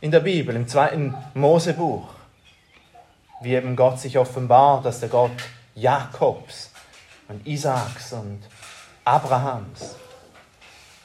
in 0.02 0.12
der 0.12 0.20
Bibel, 0.20 0.56
im 0.56 0.68
zweiten 0.68 1.16
Mosebuch, 1.34 2.10
wie 3.42 3.56
eben 3.56 3.76
Gott 3.76 4.00
sich 4.00 4.18
offenbart, 4.18 4.86
dass 4.86 5.00
der 5.00 5.10
Gott 5.10 5.32
Jakobs 5.76 6.72
und 7.30 7.48
Isaaks 7.48 8.14
und 8.14 8.42
Abrahams, 9.06 9.96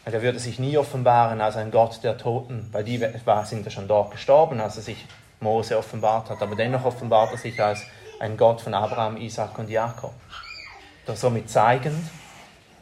er 0.05 0.23
würde 0.23 0.39
sich 0.39 0.59
nie 0.59 0.77
offenbaren 0.79 1.41
als 1.41 1.57
ein 1.57 1.71
Gott 1.71 2.03
der 2.03 2.17
Toten, 2.17 2.69
weil 2.73 2.83
die 2.83 2.99
sind 3.45 3.65
ja 3.65 3.71
schon 3.71 3.89
dort 3.89 4.11
gestorben, 4.11 4.61
als 4.61 4.77
er 4.77 4.83
sich 4.83 5.07
Mose 5.41 5.79
offenbart 5.79 6.31
hat, 6.31 6.43
aber 6.43 6.57
dennoch 6.57 6.85
offenbart 6.85 7.33
er 7.33 7.39
sich 7.39 7.63
als 7.63 7.83
ein 8.19 8.37
Gott 8.37 8.61
von 8.61 8.75
Abraham, 8.75 9.17
Isaac 9.17 9.59
und 9.59 9.71
Jakob. 9.71 10.15
Das 11.07 11.21
somit 11.21 11.51
zeigend, 11.51 12.05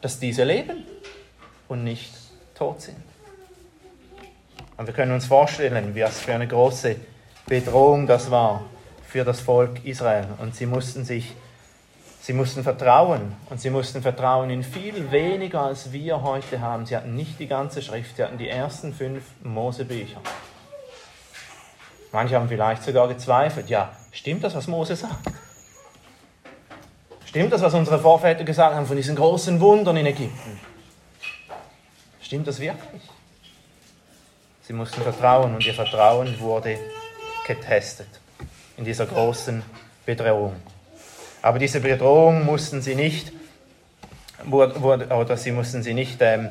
dass 0.01 0.19
diese 0.19 0.43
leben 0.43 0.85
und 1.67 1.83
nicht 1.83 2.11
tot 2.55 2.81
sind. 2.81 3.06
Und 4.77 4.85
wir 4.85 4.93
können 4.93 5.11
uns 5.11 5.25
vorstellen, 5.25 5.95
was 5.95 6.19
für 6.19 6.33
eine 6.33 6.47
große 6.47 6.95
Bedrohung 7.47 8.05
das 8.05 8.29
war 8.29 8.63
für 9.07 9.23
das 9.23 9.39
Volk 9.39 9.83
Israel. 9.85 10.27
Und 10.37 10.55
sie 10.55 10.67
mussten 10.67 11.03
sich, 11.03 11.33
sie 12.21 12.33
mussten 12.33 12.61
vertrauen. 12.61 13.35
Und 13.49 13.59
sie 13.59 13.71
mussten 13.71 14.03
vertrauen 14.03 14.51
in 14.51 14.63
viel 14.63 15.11
weniger, 15.11 15.61
als 15.61 15.91
wir 15.91 16.21
heute 16.21 16.61
haben. 16.61 16.85
Sie 16.85 16.95
hatten 16.95 17.15
nicht 17.15 17.39
die 17.39 17.47
ganze 17.47 17.81
Schrift, 17.81 18.17
sie 18.17 18.23
hatten 18.23 18.37
die 18.37 18.49
ersten 18.49 18.93
fünf 18.93 19.23
Mosebücher. 19.43 20.21
Manche 22.11 22.35
haben 22.35 22.47
vielleicht 22.47 22.83
sogar 22.83 23.07
gezweifelt, 23.07 23.69
ja, 23.69 23.91
stimmt 24.11 24.43
das, 24.43 24.55
was 24.55 24.67
Mose 24.67 24.95
sagt? 24.95 25.27
Stimmt 27.25 27.51
das, 27.51 27.61
was 27.61 27.73
unsere 27.73 27.99
Vorväter 27.99 28.43
gesagt 28.43 28.75
haben 28.75 28.85
von 28.85 28.95
diesen 28.95 29.15
großen 29.15 29.59
Wundern 29.59 29.97
in 29.97 30.05
Ägypten? 30.05 30.59
Stimmt 32.21 32.47
das 32.47 32.59
wirklich? 32.59 33.01
Sie 34.67 34.73
mussten 34.73 35.01
vertrauen 35.01 35.55
und 35.55 35.65
ihr 35.65 35.73
Vertrauen 35.73 36.37
wurde 36.41 36.77
getestet 37.47 38.09
in 38.75 38.83
dieser 38.83 39.05
großen 39.05 39.63
Bedrohung. 40.05 40.57
Aber 41.41 41.57
diese 41.57 41.79
Bedrohung 41.79 42.43
mussten 42.43 42.81
sie 42.81 42.93
nicht, 42.93 43.31
oder 44.51 45.37
sie 45.37 45.53
mussten 45.53 45.83
sie 45.83 45.93
nicht 45.93 46.17
ähm, 46.19 46.49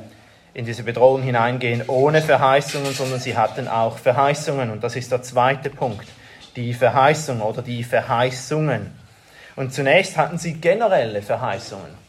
in 0.55 0.65
diese 0.65 0.83
Bedrohung 0.83 1.21
hineingehen 1.21 1.83
ohne 1.89 2.23
Verheißungen, 2.23 2.95
sondern 2.95 3.21
sie 3.21 3.37
hatten 3.37 3.69
auch 3.69 3.99
Verheißungen. 3.99 4.71
Und 4.71 4.83
das 4.83 4.97
ist 4.97 5.13
der 5.13 5.21
zweite 5.21 5.69
Punkt, 5.69 6.09
die 6.57 6.73
Verheißung 6.73 7.43
oder 7.43 7.61
die 7.61 7.85
Verheißungen. 7.85 8.99
Und 9.57 9.75
zunächst 9.75 10.17
hatten 10.17 10.39
sie 10.39 10.55
generelle 10.55 11.21
Verheißungen 11.21 12.06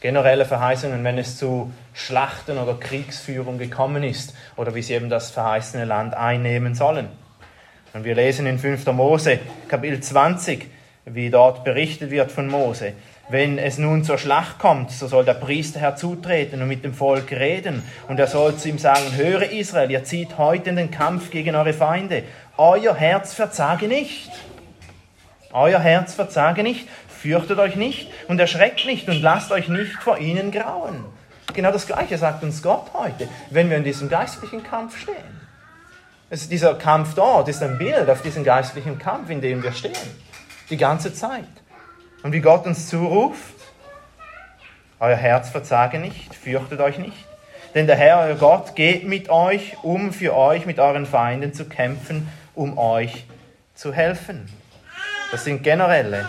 generelle 0.00 0.44
Verheißungen, 0.44 1.02
wenn 1.04 1.18
es 1.18 1.36
zu 1.36 1.72
Schlachten 1.92 2.58
oder 2.58 2.74
Kriegsführung 2.74 3.58
gekommen 3.58 4.04
ist 4.04 4.34
oder 4.56 4.74
wie 4.74 4.82
sie 4.82 4.94
eben 4.94 5.10
das 5.10 5.30
verheißene 5.30 5.84
Land 5.84 6.14
einnehmen 6.14 6.74
sollen. 6.74 7.08
Und 7.94 8.04
wir 8.04 8.14
lesen 8.14 8.46
in 8.46 8.58
5. 8.58 8.86
Mose, 8.92 9.40
Kapitel 9.66 10.00
20, 10.00 10.66
wie 11.06 11.30
dort 11.30 11.64
berichtet 11.64 12.10
wird 12.10 12.30
von 12.30 12.46
Mose. 12.46 12.92
Wenn 13.30 13.58
es 13.58 13.76
nun 13.76 14.04
zur 14.04 14.18
Schlacht 14.18 14.58
kommt, 14.58 14.90
so 14.90 15.06
soll 15.06 15.24
der 15.24 15.34
Priester 15.34 15.80
herzutreten 15.80 16.62
und 16.62 16.68
mit 16.68 16.84
dem 16.84 16.94
Volk 16.94 17.30
reden. 17.32 17.82
Und 18.08 18.18
er 18.18 18.26
soll 18.26 18.56
zu 18.56 18.68
ihm 18.68 18.78
sagen, 18.78 19.16
höre 19.16 19.50
Israel, 19.50 19.90
ihr 19.90 20.04
zieht 20.04 20.38
heute 20.38 20.70
in 20.70 20.76
den 20.76 20.90
Kampf 20.90 21.30
gegen 21.30 21.54
eure 21.54 21.74
Feinde. 21.74 22.22
Euer 22.56 22.94
Herz 22.94 23.34
verzage 23.34 23.86
nicht. 23.86 24.30
Euer 25.52 25.80
Herz 25.80 26.14
verzage 26.14 26.62
nicht, 26.62 26.86
Fürchtet 27.20 27.58
euch 27.58 27.74
nicht 27.74 28.10
und 28.28 28.38
erschreckt 28.38 28.86
nicht 28.86 29.08
und 29.08 29.20
lasst 29.20 29.50
euch 29.50 29.68
nicht 29.68 29.94
vor 29.94 30.18
ihnen 30.18 30.52
grauen. 30.52 31.04
Genau 31.52 31.72
das 31.72 31.86
Gleiche 31.86 32.16
sagt 32.16 32.44
uns 32.44 32.62
Gott 32.62 32.92
heute, 32.94 33.28
wenn 33.50 33.70
wir 33.70 33.76
in 33.76 33.82
diesem 33.82 34.08
geistlichen 34.08 34.62
Kampf 34.62 35.00
stehen. 35.00 35.40
Es, 36.30 36.48
dieser 36.48 36.74
Kampf 36.74 37.14
dort 37.14 37.48
ist 37.48 37.60
ein 37.62 37.76
Bild 37.76 38.08
auf 38.08 38.22
diesen 38.22 38.44
geistlichen 38.44 38.98
Kampf, 38.98 39.30
in 39.30 39.40
dem 39.40 39.64
wir 39.64 39.72
stehen. 39.72 39.94
Die 40.70 40.76
ganze 40.76 41.12
Zeit. 41.12 41.44
Und 42.22 42.32
wie 42.32 42.40
Gott 42.40 42.66
uns 42.66 42.88
zuruft, 42.88 43.54
euer 45.00 45.16
Herz 45.16 45.48
verzage 45.48 45.98
nicht, 45.98 46.34
fürchtet 46.34 46.80
euch 46.80 46.98
nicht. 46.98 47.26
Denn 47.74 47.88
der 47.88 47.96
Herr, 47.96 48.20
euer 48.20 48.36
Gott, 48.36 48.76
geht 48.76 49.04
mit 49.04 49.28
euch, 49.28 49.76
um 49.82 50.12
für 50.12 50.36
euch 50.36 50.66
mit 50.66 50.78
euren 50.78 51.06
Feinden 51.06 51.52
zu 51.52 51.64
kämpfen, 51.64 52.28
um 52.54 52.78
euch 52.78 53.24
zu 53.74 53.92
helfen. 53.92 54.48
Das 55.32 55.44
sind 55.44 55.64
generelle 55.64 56.26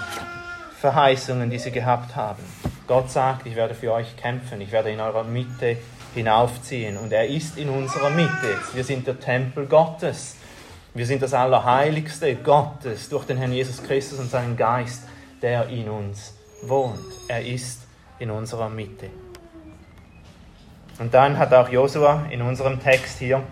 Verheißungen, 0.79 1.49
die 1.49 1.59
sie 1.59 1.71
gehabt 1.71 2.15
haben. 2.15 2.43
Gott 2.87 3.11
sagt, 3.11 3.45
ich 3.45 3.55
werde 3.55 3.75
für 3.75 3.91
euch 3.93 4.15
kämpfen, 4.15 4.61
ich 4.61 4.71
werde 4.71 4.91
in 4.91 4.99
eurer 4.99 5.23
Mitte 5.23 5.77
hinaufziehen. 6.15 6.97
Und 6.97 7.11
er 7.11 7.27
ist 7.27 7.57
in 7.57 7.69
unserer 7.69 8.09
Mitte. 8.09 8.57
Wir 8.73 8.83
sind 8.83 9.05
der 9.05 9.19
Tempel 9.19 9.65
Gottes. 9.65 10.37
Wir 10.93 11.05
sind 11.05 11.21
das 11.21 11.33
Allerheiligste 11.33 12.35
Gottes 12.35 13.09
durch 13.09 13.25
den 13.25 13.37
Herrn 13.37 13.51
Jesus 13.51 13.83
Christus 13.83 14.19
und 14.19 14.31
seinen 14.31 14.57
Geist, 14.57 15.03
der 15.41 15.67
in 15.67 15.89
uns 15.89 16.33
wohnt. 16.63 16.99
Er 17.27 17.45
ist 17.45 17.81
in 18.17 18.31
unserer 18.31 18.69
Mitte. 18.69 19.09
Und 20.97 21.13
dann 21.13 21.37
hat 21.37 21.53
auch 21.53 21.69
Josua 21.69 22.25
in 22.29 22.41
unserem 22.41 22.81
Text 22.81 23.19
hier, 23.19 23.43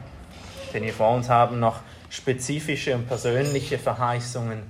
den 0.74 0.84
wir 0.84 0.94
vor 0.94 1.14
uns 1.14 1.30
haben, 1.30 1.60
noch 1.60 1.82
spezifische 2.10 2.96
und 2.96 3.08
persönliche 3.08 3.78
Verheißungen 3.78 4.64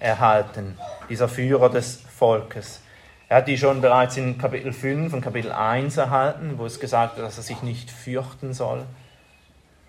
erhalten. 0.00 0.76
Dieser 1.08 1.28
Führer 1.28 1.70
des 1.70 2.02
Volkes. 2.16 2.80
Er 3.28 3.38
hat 3.38 3.48
die 3.48 3.58
schon 3.58 3.80
bereits 3.80 4.16
in 4.16 4.38
Kapitel 4.38 4.72
5 4.72 5.12
und 5.12 5.20
Kapitel 5.20 5.50
1 5.50 5.96
erhalten, 5.96 6.54
wo 6.56 6.66
es 6.66 6.78
gesagt 6.78 7.16
wird, 7.16 7.26
dass 7.26 7.38
er 7.38 7.42
sich 7.42 7.62
nicht 7.62 7.90
fürchten 7.90 8.52
soll, 8.52 8.84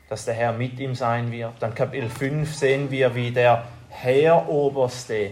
dass 0.10 0.26
der 0.26 0.34
Herr 0.34 0.54
mit 0.54 0.80
ihm 0.80 0.96
sein 0.96 1.32
wird. 1.32 1.54
Dann 1.60 1.76
Kapitel 1.76 2.10
5 2.10 2.54
sehen 2.54 2.92
wir, 2.92 3.14
wie 3.14 3.32
der 3.32 3.66
Heeroberste 3.90 5.32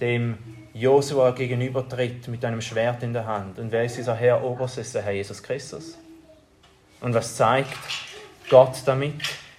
dem 0.00 0.38
Josua 0.74 1.30
gegenübertritt 1.30 2.28
mit 2.28 2.44
einem 2.44 2.60
Schwert 2.60 3.02
in 3.02 3.14
der 3.14 3.26
Hand. 3.26 3.58
Und 3.58 3.72
wer 3.72 3.84
ist 3.84 3.96
dieser 3.96 4.14
Heeroberste? 4.14 4.82
ist 4.82 4.94
der 4.94 5.02
Herr 5.02 5.12
Jesus 5.12 5.42
Christus. 5.42 5.96
Und 7.00 7.14
was 7.14 7.34
zeigt 7.36 7.78
Gott 8.50 8.82
damit? 8.84 9.14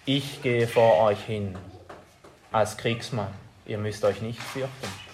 Ich 0.06 0.42
gehe 0.42 0.68
vor 0.68 1.02
euch 1.02 1.20
hin 1.26 1.56
als 2.52 2.78
Kriegsmann. 2.78 3.34
Ihr 3.66 3.78
müsst 3.78 4.06
euch 4.06 4.22
nicht 4.22 4.42
fürchten. 4.42 5.07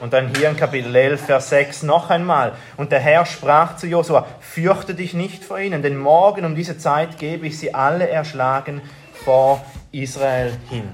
Und 0.00 0.14
dann 0.14 0.34
hier 0.34 0.48
in 0.48 0.56
Kapitel 0.56 0.94
11, 0.94 1.26
Vers 1.26 1.50
6 1.50 1.82
noch 1.82 2.08
einmal. 2.08 2.52
Und 2.78 2.90
der 2.90 3.00
Herr 3.00 3.26
sprach 3.26 3.76
zu 3.76 3.86
Josua, 3.86 4.26
fürchte 4.40 4.94
dich 4.94 5.12
nicht 5.12 5.44
vor 5.44 5.58
ihnen, 5.58 5.82
denn 5.82 5.98
morgen 5.98 6.44
um 6.46 6.54
diese 6.54 6.78
Zeit 6.78 7.18
gebe 7.18 7.46
ich 7.46 7.58
sie 7.58 7.74
alle 7.74 8.08
erschlagen 8.08 8.80
vor 9.24 9.62
Israel 9.92 10.52
hin. 10.70 10.88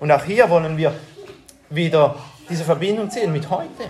Und 0.00 0.10
auch 0.10 0.24
hier 0.24 0.48
wollen 0.48 0.78
wir 0.78 0.94
wieder 1.68 2.16
diese 2.48 2.64
Verbindung 2.64 3.10
ziehen 3.10 3.32
mit 3.32 3.50
heute. 3.50 3.84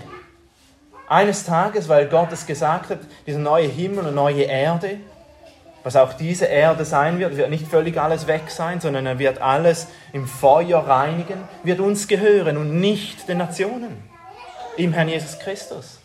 Eines 1.07 1.45
Tages, 1.45 1.87
weil 1.87 2.07
Gott 2.07 2.31
es 2.33 2.45
gesagt 2.45 2.89
hat, 2.89 2.99
dieser 3.25 3.39
neue 3.39 3.67
Himmel 3.67 4.07
und 4.07 4.15
neue 4.15 4.43
Erde, 4.43 4.97
was 5.83 5.95
auch 5.95 6.13
diese 6.13 6.45
Erde 6.45 6.85
sein 6.85 7.19
wird, 7.19 7.37
wird 7.37 7.49
nicht 7.49 7.67
völlig 7.67 7.99
alles 7.99 8.27
weg 8.27 8.49
sein, 8.49 8.81
sondern 8.81 9.05
er 9.05 9.19
wird 9.19 9.41
alles 9.41 9.87
im 10.11 10.27
Feuer 10.27 10.79
reinigen, 10.79 11.39
wird 11.63 11.79
uns 11.79 12.07
gehören 12.07 12.57
und 12.57 12.79
nicht 12.79 13.29
den 13.29 13.37
Nationen 13.37 14.03
im 14.77 14.93
Herrn 14.93 15.09
Jesus 15.09 15.39
Christus. 15.39 15.99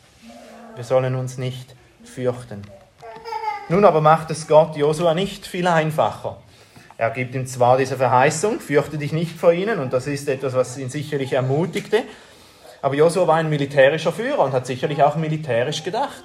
Wir 0.77 0.85
sollen 0.85 1.15
uns 1.15 1.39
nicht 1.39 1.75
fürchten. 2.05 2.63
Nun 3.69 3.85
aber 3.85 4.01
macht 4.01 4.31
es 4.31 4.47
Gott 4.47 4.77
Josua 4.77 5.15
nicht 5.15 5.47
viel 5.47 5.67
einfacher. 5.67 6.39
Er 6.97 7.11
gibt 7.11 7.35
ihm 7.35 7.47
zwar 7.47 7.77
diese 7.77 7.97
Verheißung, 7.97 8.61
fürchte 8.61 8.99
dich 8.99 9.13
nicht 9.13 9.37
vor 9.37 9.53
ihnen, 9.53 9.81
und 9.81 9.93
das 9.93 10.07
ist 10.07 10.29
etwas, 10.29 10.55
was 10.55 10.79
ihn 10.79 10.91
sicherlich 10.91 11.33
ermutigte, 11.33 12.03
aber 12.83 12.95
Josua 12.95 13.27
war 13.27 13.37
ein 13.37 13.49
militärischer 13.49 14.13
Führer 14.13 14.41
und 14.41 14.53
hat 14.53 14.67
sicherlich 14.67 15.03
auch 15.03 15.17
militärisch 15.17 15.83
gedacht. 15.83 16.23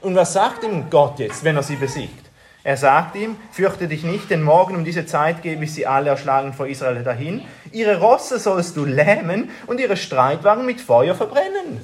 Und 0.00 0.16
was 0.16 0.32
sagt 0.32 0.64
ihm 0.64 0.90
Gott 0.90 1.20
jetzt, 1.20 1.44
wenn 1.44 1.56
er 1.56 1.62
sie 1.62 1.76
besiegt? 1.76 2.21
Er 2.64 2.76
sagt 2.76 3.16
ihm, 3.16 3.36
fürchte 3.50 3.88
dich 3.88 4.04
nicht, 4.04 4.30
denn 4.30 4.42
morgen 4.42 4.76
um 4.76 4.84
diese 4.84 5.04
Zeit 5.04 5.42
gebe 5.42 5.64
ich 5.64 5.74
sie 5.74 5.86
alle 5.86 6.10
erschlagen 6.10 6.52
vor 6.52 6.68
Israel 6.68 7.02
dahin. 7.02 7.42
Ihre 7.72 7.98
Rosse 7.98 8.38
sollst 8.38 8.76
du 8.76 8.84
lähmen 8.84 9.50
und 9.66 9.80
ihre 9.80 9.96
Streitwagen 9.96 10.64
mit 10.64 10.80
Feuer 10.80 11.16
verbrennen. 11.16 11.80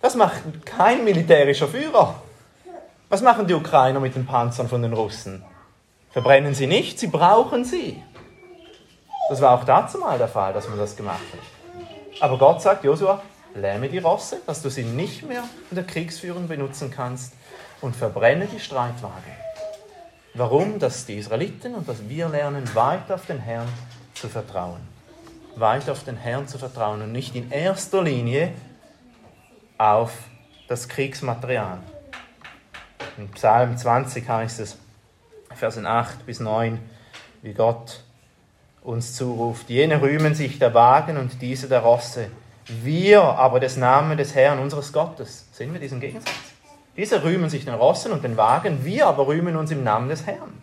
Das 0.00 0.14
macht 0.14 0.64
kein 0.64 1.04
militärischer 1.04 1.68
Führer. 1.68 2.22
Was 3.10 3.20
machen 3.20 3.46
die 3.46 3.54
Ukrainer 3.54 4.00
mit 4.00 4.14
den 4.14 4.24
Panzern 4.24 4.68
von 4.68 4.80
den 4.80 4.94
Russen? 4.94 5.44
Verbrennen 6.10 6.54
sie 6.54 6.66
nicht, 6.66 6.98
sie 6.98 7.08
brauchen 7.08 7.64
sie. 7.64 8.02
Das 9.28 9.42
war 9.42 9.52
auch 9.52 9.64
dazu 9.64 9.98
mal 9.98 10.16
der 10.16 10.28
Fall, 10.28 10.54
dass 10.54 10.68
man 10.68 10.78
das 10.78 10.96
gemacht 10.96 11.20
hat. 11.32 12.20
Aber 12.20 12.38
Gott 12.38 12.62
sagt, 12.62 12.84
Josua, 12.84 13.22
lähme 13.54 13.90
die 13.90 13.98
Rosse, 13.98 14.38
dass 14.46 14.62
du 14.62 14.70
sie 14.70 14.84
nicht 14.84 15.28
mehr 15.28 15.44
in 15.70 15.76
der 15.76 15.84
Kriegsführung 15.84 16.48
benutzen 16.48 16.90
kannst 16.90 17.34
und 17.82 17.94
verbrenne 17.94 18.46
die 18.46 18.60
Streitwagen. 18.60 19.32
Warum? 20.34 20.78
Dass 20.78 21.04
die 21.04 21.18
Israeliten 21.18 21.74
und 21.74 21.86
dass 21.86 22.08
wir 22.08 22.28
lernen, 22.28 22.74
weiter 22.74 23.16
auf 23.16 23.26
den 23.26 23.38
Herrn 23.38 23.68
zu 24.14 24.28
vertrauen. 24.28 24.80
Weiter 25.56 25.92
auf 25.92 26.04
den 26.04 26.16
Herrn 26.16 26.48
zu 26.48 26.58
vertrauen 26.58 27.02
und 27.02 27.12
nicht 27.12 27.36
in 27.36 27.50
erster 27.50 28.02
Linie 28.02 28.52
auf 29.76 30.12
das 30.68 30.88
Kriegsmaterial. 30.88 31.80
In 33.18 33.28
Psalm 33.32 33.76
20 33.76 34.26
heißt 34.26 34.60
es, 34.60 34.78
Versen 35.54 35.84
8 35.84 36.24
bis 36.24 36.40
9, 36.40 36.78
wie 37.42 37.52
Gott 37.52 38.02
uns 38.80 39.14
zuruft. 39.14 39.68
Jene 39.68 40.00
rühmen 40.00 40.34
sich 40.34 40.58
der 40.58 40.72
Wagen 40.72 41.18
und 41.18 41.42
diese 41.42 41.68
der 41.68 41.80
Rosse. 41.80 42.28
Wir 42.66 43.22
aber 43.22 43.60
des 43.60 43.76
Namen 43.76 44.16
des 44.16 44.34
Herrn 44.34 44.60
unseres 44.60 44.92
Gottes. 44.94 45.46
Sehen 45.52 45.74
wir 45.74 45.80
diesen 45.80 46.00
Gegensatz? 46.00 46.51
Diese 46.96 47.24
rühmen 47.24 47.48
sich 47.48 47.64
den 47.64 47.74
Rossen 47.74 48.12
und 48.12 48.22
den 48.22 48.36
Wagen, 48.36 48.84
wir 48.84 49.06
aber 49.06 49.26
rühmen 49.26 49.56
uns 49.56 49.70
im 49.70 49.82
Namen 49.82 50.08
des 50.08 50.26
Herrn. 50.26 50.62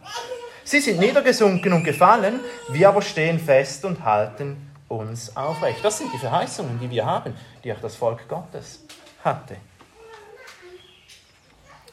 Sie 0.64 0.80
sind 0.80 1.00
niedergesunken 1.00 1.74
und 1.74 1.84
gefallen, 1.84 2.40
wir 2.70 2.90
aber 2.90 3.02
stehen 3.02 3.40
fest 3.40 3.86
und 3.86 4.06
halten 4.06 4.70
uns 4.88 5.36
aufrecht. 5.36 5.80
Das 5.84 5.98
sind 5.98 6.14
die 6.14 6.20
Verheißungen, 6.20 6.80
die 6.80 6.90
wir 6.92 7.06
haben, 7.06 7.34
die 7.64 7.74
auch 7.74 7.82
das 7.82 7.96
Volk 7.96 8.28
Gottes 8.28 8.84
hatte. 9.24 9.56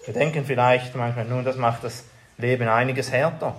Wir 0.05 0.13
denken 0.13 0.45
vielleicht 0.45 0.95
manchmal, 0.95 1.25
nun, 1.25 1.45
das 1.45 1.57
macht 1.57 1.85
das 1.85 2.05
Leben 2.37 2.69
einiges 2.69 3.11
härter. 3.11 3.57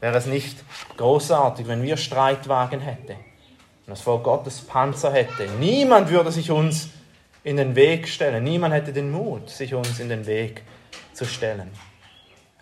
Wäre 0.00 0.16
es 0.16 0.26
nicht 0.26 0.58
großartig, 0.96 1.68
wenn 1.68 1.82
wir 1.82 1.98
Streitwagen 1.98 2.80
hätten 2.80 3.12
und 3.12 3.88
das 3.88 4.00
Volk 4.00 4.24
Gottes 4.24 4.62
Panzer 4.62 5.12
hätte? 5.12 5.46
Niemand 5.58 6.08
würde 6.08 6.32
sich 6.32 6.50
uns 6.50 6.88
in 7.44 7.58
den 7.58 7.76
Weg 7.76 8.08
stellen. 8.08 8.42
Niemand 8.42 8.74
hätte 8.74 8.92
den 8.92 9.12
Mut, 9.12 9.50
sich 9.50 9.74
uns 9.74 10.00
in 10.00 10.08
den 10.08 10.26
Weg 10.26 10.62
zu 11.12 11.26
stellen. 11.26 11.70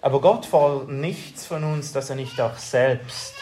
Aber 0.02 0.20
Gott 0.20 0.44
fordert 0.44 0.88
nichts 0.88 1.46
von 1.46 1.62
uns, 1.62 1.92
das 1.92 2.10
er 2.10 2.16
nicht 2.16 2.40
auch 2.40 2.58
selbst 2.58 3.34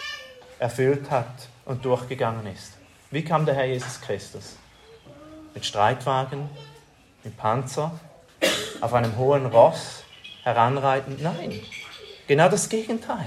erfüllt 0.59 1.11
hat 1.11 1.49
und 1.65 1.85
durchgegangen 1.87 2.47
ist. 2.47 2.75
Wie 3.11 3.25
kam 3.25 3.47
der 3.47 3.55
Herr 3.55 3.65
Jesus 3.65 4.01
Christus? 4.03 4.57
Mit 5.55 5.65
Streitwagen, 5.65 6.51
mit 7.25 7.37
Panzer, 7.39 7.99
auf 8.83 8.93
einem 8.93 9.17
hohen 9.17 9.47
Ross 9.47 10.05
heranreitend? 10.45 11.23
Nein, 11.23 11.59
genau 12.29 12.51
das 12.51 12.69
Gegenteil. 12.69 13.27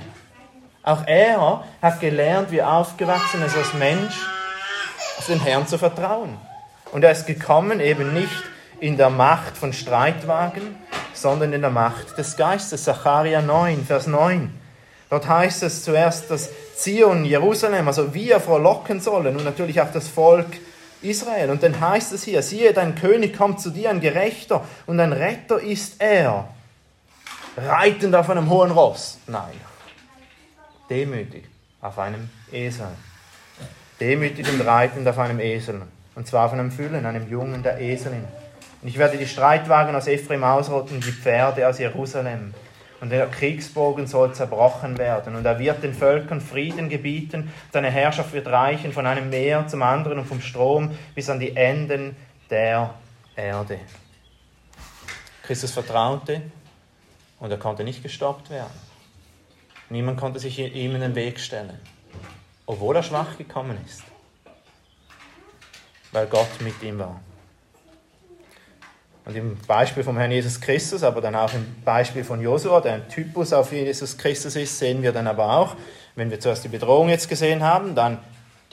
Auch 0.84 1.08
er 1.08 1.64
hat 1.82 2.00
gelernt, 2.00 2.52
wie 2.52 2.62
aufgewachsen 2.62 3.42
ist 3.42 3.58
als 3.58 3.74
Mensch, 3.74 4.16
auf 5.18 5.26
den 5.26 5.40
Herrn 5.40 5.66
zu 5.66 5.80
vertrauen. 5.80 6.38
Und 6.94 7.04
er 7.04 7.12
ist 7.12 7.26
gekommen 7.26 7.80
eben 7.80 8.14
nicht 8.14 8.44
in 8.80 8.98
der 8.98 9.10
Macht 9.10 9.58
von 9.58 9.74
Streitwagen, 9.74 10.76
sondern 11.14 11.52
in 11.52 11.62
der 11.62 11.72
Macht 11.72 12.18
des 12.20 12.38
Geistes. 12.38 12.84
Zacharia 12.84 13.42
9, 13.42 13.84
Vers 13.84 14.06
9. 14.06 14.52
Dort 15.10 15.28
heißt 15.28 15.64
es 15.64 15.84
zuerst, 15.84 16.30
dass 16.30 16.52
Zion, 16.76 17.26
Jerusalem, 17.26 17.88
also 17.88 18.14
wir 18.14 18.40
frohlocken 18.40 19.00
sollen 19.00 19.36
und 19.36 19.44
natürlich 19.44 19.82
auch 19.82 19.92
das 19.92 20.08
Volk 20.08 20.48
Israel. 21.02 21.50
Und 21.50 21.64
dann 21.64 21.80
heißt 21.80 22.14
es 22.14 22.24
hier, 22.24 22.44
siehe, 22.44 22.74
dein 22.74 22.94
König 22.94 23.36
kommt 23.36 23.60
zu 23.60 23.72
dir, 23.72 23.90
ein 23.90 24.00
Gerechter 24.00 24.64
und 24.86 25.00
ein 25.00 25.14
Retter 25.14 25.60
ist 25.60 26.00
er. 26.00 26.48
Reitend 27.58 28.16
auf 28.16 28.30
einem 28.30 28.50
hohen 28.50 28.72
Ross. 28.72 29.18
Nein. 29.26 29.60
Demütig 30.90 31.46
auf 31.82 31.98
einem 31.98 32.30
Esel. 32.52 32.88
Demütig 34.00 34.48
und 34.52 34.62
reitend 34.62 35.08
auf 35.08 35.18
einem 35.18 35.40
Esel. 35.40 35.82
Und 36.16 36.28
zwar 36.28 36.50
von 36.50 36.60
einem 36.60 36.72
Füllen, 36.72 37.06
einem 37.06 37.28
Jungen 37.28 37.64
der 37.64 37.80
Eselin. 37.80 38.28
Und 38.82 38.88
ich 38.88 38.98
werde 38.98 39.18
die 39.18 39.28
Streitwagen 39.28 39.96
aus 39.96 40.08
Ephraim 40.08 40.44
ausrotten, 40.44 41.00
die 41.02 41.12
Pferde 41.12 41.68
aus 41.68 41.80
Jerusalem. 41.80 42.54
Und 43.02 43.10
der 43.10 43.28
Kriegsbogen 43.28 44.08
soll 44.08 44.34
zerbrochen 44.34 44.98
werden. 44.98 45.36
Und 45.36 45.46
er 45.46 45.60
wird 45.60 45.84
den 45.84 45.94
Völkern 45.94 46.40
Frieden 46.40 46.90
gebieten. 46.90 47.52
Seine 47.72 47.90
Herrschaft 47.90 48.34
wird 48.34 48.48
reichen 48.48 48.94
von 48.94 49.06
einem 49.06 49.30
Meer 49.30 49.68
zum 49.68 49.82
anderen 49.82 50.20
und 50.20 50.26
vom 50.26 50.42
Strom 50.42 50.92
bis 51.16 51.30
an 51.30 51.40
die 51.40 51.56
Enden 51.56 52.16
der 52.50 52.94
Erde. 53.36 53.80
Christus 55.42 55.72
vertraute 55.72 56.42
und 57.40 57.52
er 57.52 57.58
konnte 57.58 57.84
nicht 57.84 58.04
gestoppt 58.04 58.50
werden. 58.50 58.72
Niemand 59.90 60.18
konnte 60.18 60.40
sich 60.40 60.60
ihm 60.60 60.96
in 60.96 61.02
den 61.02 61.16
Weg 61.16 61.40
stellen, 61.40 61.78
obwohl 62.66 62.96
er 62.96 63.04
schwach 63.04 63.38
gekommen 63.38 63.78
ist 63.86 64.13
weil 66.14 66.28
Gott 66.28 66.62
mit 66.62 66.82
ihm 66.82 67.00
war. 67.00 67.20
Und 69.26 69.36
im 69.36 69.58
Beispiel 69.68 70.04
vom 70.04 70.18
Herrn 70.18 70.32
Jesus 70.32 70.60
Christus, 70.60 71.04
aber 71.04 71.22
dann 71.22 71.36
auch 71.36 71.54
im 71.54 71.66
Beispiel 71.84 72.24
von 72.24 72.42
Josua, 72.42 72.82
der 72.82 72.94
ein 72.94 73.10
Typus 73.10 73.54
auf 73.54 73.72
Jesus 73.72 74.18
Christus 74.18 74.56
ist, 74.56 74.80
sehen 74.80 75.02
wir 75.02 75.12
dann 75.14 75.28
aber 75.28 75.58
auch, 75.58 75.76
wenn 76.16 76.30
wir 76.30 76.40
zuerst 76.40 76.64
die 76.64 76.70
Bedrohung 76.70 77.10
jetzt 77.10 77.30
gesehen 77.30 77.64
haben, 77.64 77.96
dann 77.96 78.20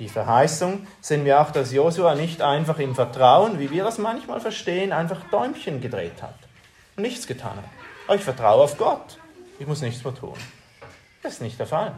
die 0.00 0.08
Verheißung, 0.08 0.86
sehen 1.00 1.24
wir 1.24 1.40
auch, 1.40 1.50
dass 1.50 1.72
Josua 1.72 2.14
nicht 2.14 2.42
einfach 2.42 2.78
im 2.78 2.94
Vertrauen, 2.94 3.58
wie 3.58 3.70
wir 3.70 3.84
das 3.84 3.98
manchmal 3.98 4.40
verstehen, 4.40 4.92
einfach 4.92 5.20
Däumchen 5.30 5.80
gedreht 5.80 6.22
hat 6.22 6.34
und 6.96 7.02
nichts 7.02 7.26
getan 7.26 7.56
hat. 7.56 7.64
Aber 8.06 8.16
ich 8.16 8.24
vertraue 8.24 8.64
auf 8.64 8.76
Gott, 8.76 9.18
ich 9.58 9.66
muss 9.66 9.82
nichts 9.82 10.02
mehr 10.02 10.14
tun. 10.14 10.34
Das 11.22 11.34
ist 11.34 11.42
nicht 11.42 11.58
der 11.58 11.66
Fall. 11.66 11.92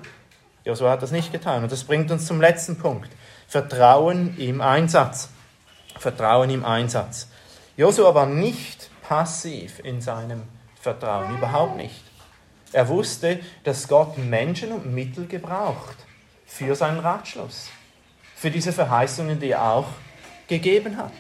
Josua 0.65 0.91
hat 0.91 1.03
das 1.03 1.11
nicht 1.11 1.33
getan. 1.33 1.63
Und 1.63 1.73
das 1.73 1.85
bringt 1.85 2.11
uns 2.11 2.27
zum 2.27 2.41
letzten 2.41 2.77
Punkt. 2.77 3.11
Vertrauen 3.49 4.37
im 4.39 4.61
Einsatz. 4.61 5.29
Vertrauen 6.03 6.51
im 6.51 6.65
Einsatz. 6.65 7.29
Josua 7.77 8.13
war 8.13 8.27
nicht 8.27 8.91
passiv 9.03 9.79
in 9.85 10.01
seinem 10.01 10.43
Vertrauen, 10.81 11.37
überhaupt 11.37 11.77
nicht. 11.77 12.03
Er 12.73 12.89
wusste, 12.89 13.39
dass 13.63 13.87
Gott 13.87 14.19
Menschen 14.19 14.73
und 14.73 14.93
Mittel 14.93 15.27
gebraucht 15.27 15.97
für 16.45 16.75
seinen 16.75 16.99
Ratschluss, 16.99 17.69
für 18.35 18.51
diese 18.51 18.73
Verheißungen, 18.73 19.39
die 19.39 19.51
er 19.51 19.63
auch 19.63 19.87
gegeben 20.49 20.97
hat. 20.97 21.13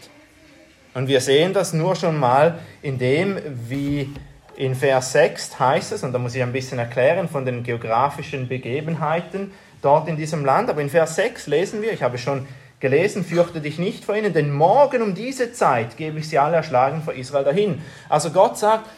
Und 0.94 1.06
wir 1.06 1.20
sehen 1.20 1.52
das 1.52 1.72
nur 1.72 1.94
schon 1.94 2.18
mal 2.18 2.58
in 2.82 2.98
dem, 2.98 3.38
wie 3.68 4.12
in 4.56 4.74
Vers 4.74 5.12
6 5.12 5.60
heißt 5.60 5.92
es, 5.92 6.02
und 6.02 6.12
da 6.12 6.18
muss 6.18 6.34
ich 6.34 6.42
ein 6.42 6.52
bisschen 6.52 6.80
erklären 6.80 7.28
von 7.28 7.46
den 7.46 7.62
geografischen 7.62 8.48
Begebenheiten 8.48 9.52
dort 9.80 10.08
in 10.08 10.16
diesem 10.16 10.44
Land, 10.44 10.68
aber 10.68 10.80
in 10.82 10.90
Vers 10.90 11.14
6 11.14 11.46
lesen 11.46 11.82
wir, 11.82 11.92
ich 11.92 12.02
habe 12.02 12.18
schon 12.18 12.48
gelesen, 12.82 13.24
fürchte 13.24 13.62
dich 13.62 13.78
nicht 13.78 14.04
vor 14.04 14.16
ihnen, 14.16 14.34
denn 14.34 14.52
morgen 14.52 15.00
um 15.00 15.14
diese 15.14 15.52
Zeit 15.52 15.96
gebe 15.96 16.18
ich 16.18 16.28
sie 16.28 16.38
alle 16.38 16.56
erschlagen 16.56 17.00
vor 17.00 17.14
Israel 17.14 17.44
dahin. 17.44 17.80
Also 18.10 18.30
Gott 18.30 18.58
sagt, 18.58 18.90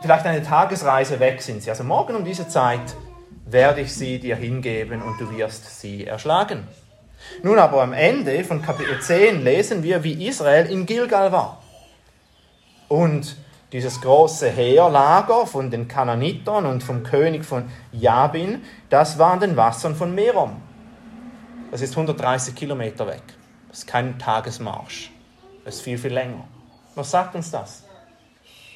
vielleicht 0.00 0.24
eine 0.24 0.42
Tagesreise 0.42 1.20
weg 1.20 1.42
sind 1.42 1.62
sie, 1.62 1.68
also 1.68 1.84
morgen 1.84 2.14
um 2.14 2.24
diese 2.24 2.48
Zeit 2.48 2.96
werde 3.44 3.82
ich 3.82 3.92
sie 3.92 4.18
dir 4.18 4.36
hingeben 4.36 5.02
und 5.02 5.20
du 5.20 5.36
wirst 5.36 5.80
sie 5.80 6.06
erschlagen. 6.06 6.66
Nun 7.42 7.58
aber 7.58 7.82
am 7.82 7.92
Ende 7.92 8.42
von 8.44 8.62
Kapitel 8.62 9.00
10 9.00 9.42
lesen 9.42 9.82
wir, 9.82 10.02
wie 10.04 10.26
Israel 10.26 10.70
in 10.70 10.86
Gilgal 10.86 11.32
war. 11.32 11.60
Und 12.88 13.36
dieses 13.72 14.00
große 14.00 14.48
Heerlager 14.48 15.46
von 15.46 15.70
den 15.70 15.88
Kananitern 15.88 16.66
und 16.66 16.82
vom 16.82 17.02
König 17.02 17.44
von 17.44 17.64
Jabin, 17.90 18.62
das 18.90 19.18
war 19.18 19.32
an 19.32 19.40
den 19.40 19.56
Wassern 19.56 19.96
von 19.96 20.14
Merom. 20.14 20.62
Das 21.72 21.80
ist 21.80 21.92
130 21.92 22.54
Kilometer 22.54 23.06
weg. 23.06 23.22
Das 23.70 23.78
ist 23.78 23.86
kein 23.86 24.18
Tagesmarsch. 24.18 25.10
Das 25.64 25.76
ist 25.76 25.80
viel, 25.80 25.96
viel 25.96 26.12
länger. 26.12 26.44
Was 26.94 27.10
sagt 27.10 27.34
uns 27.34 27.50
das? 27.50 27.84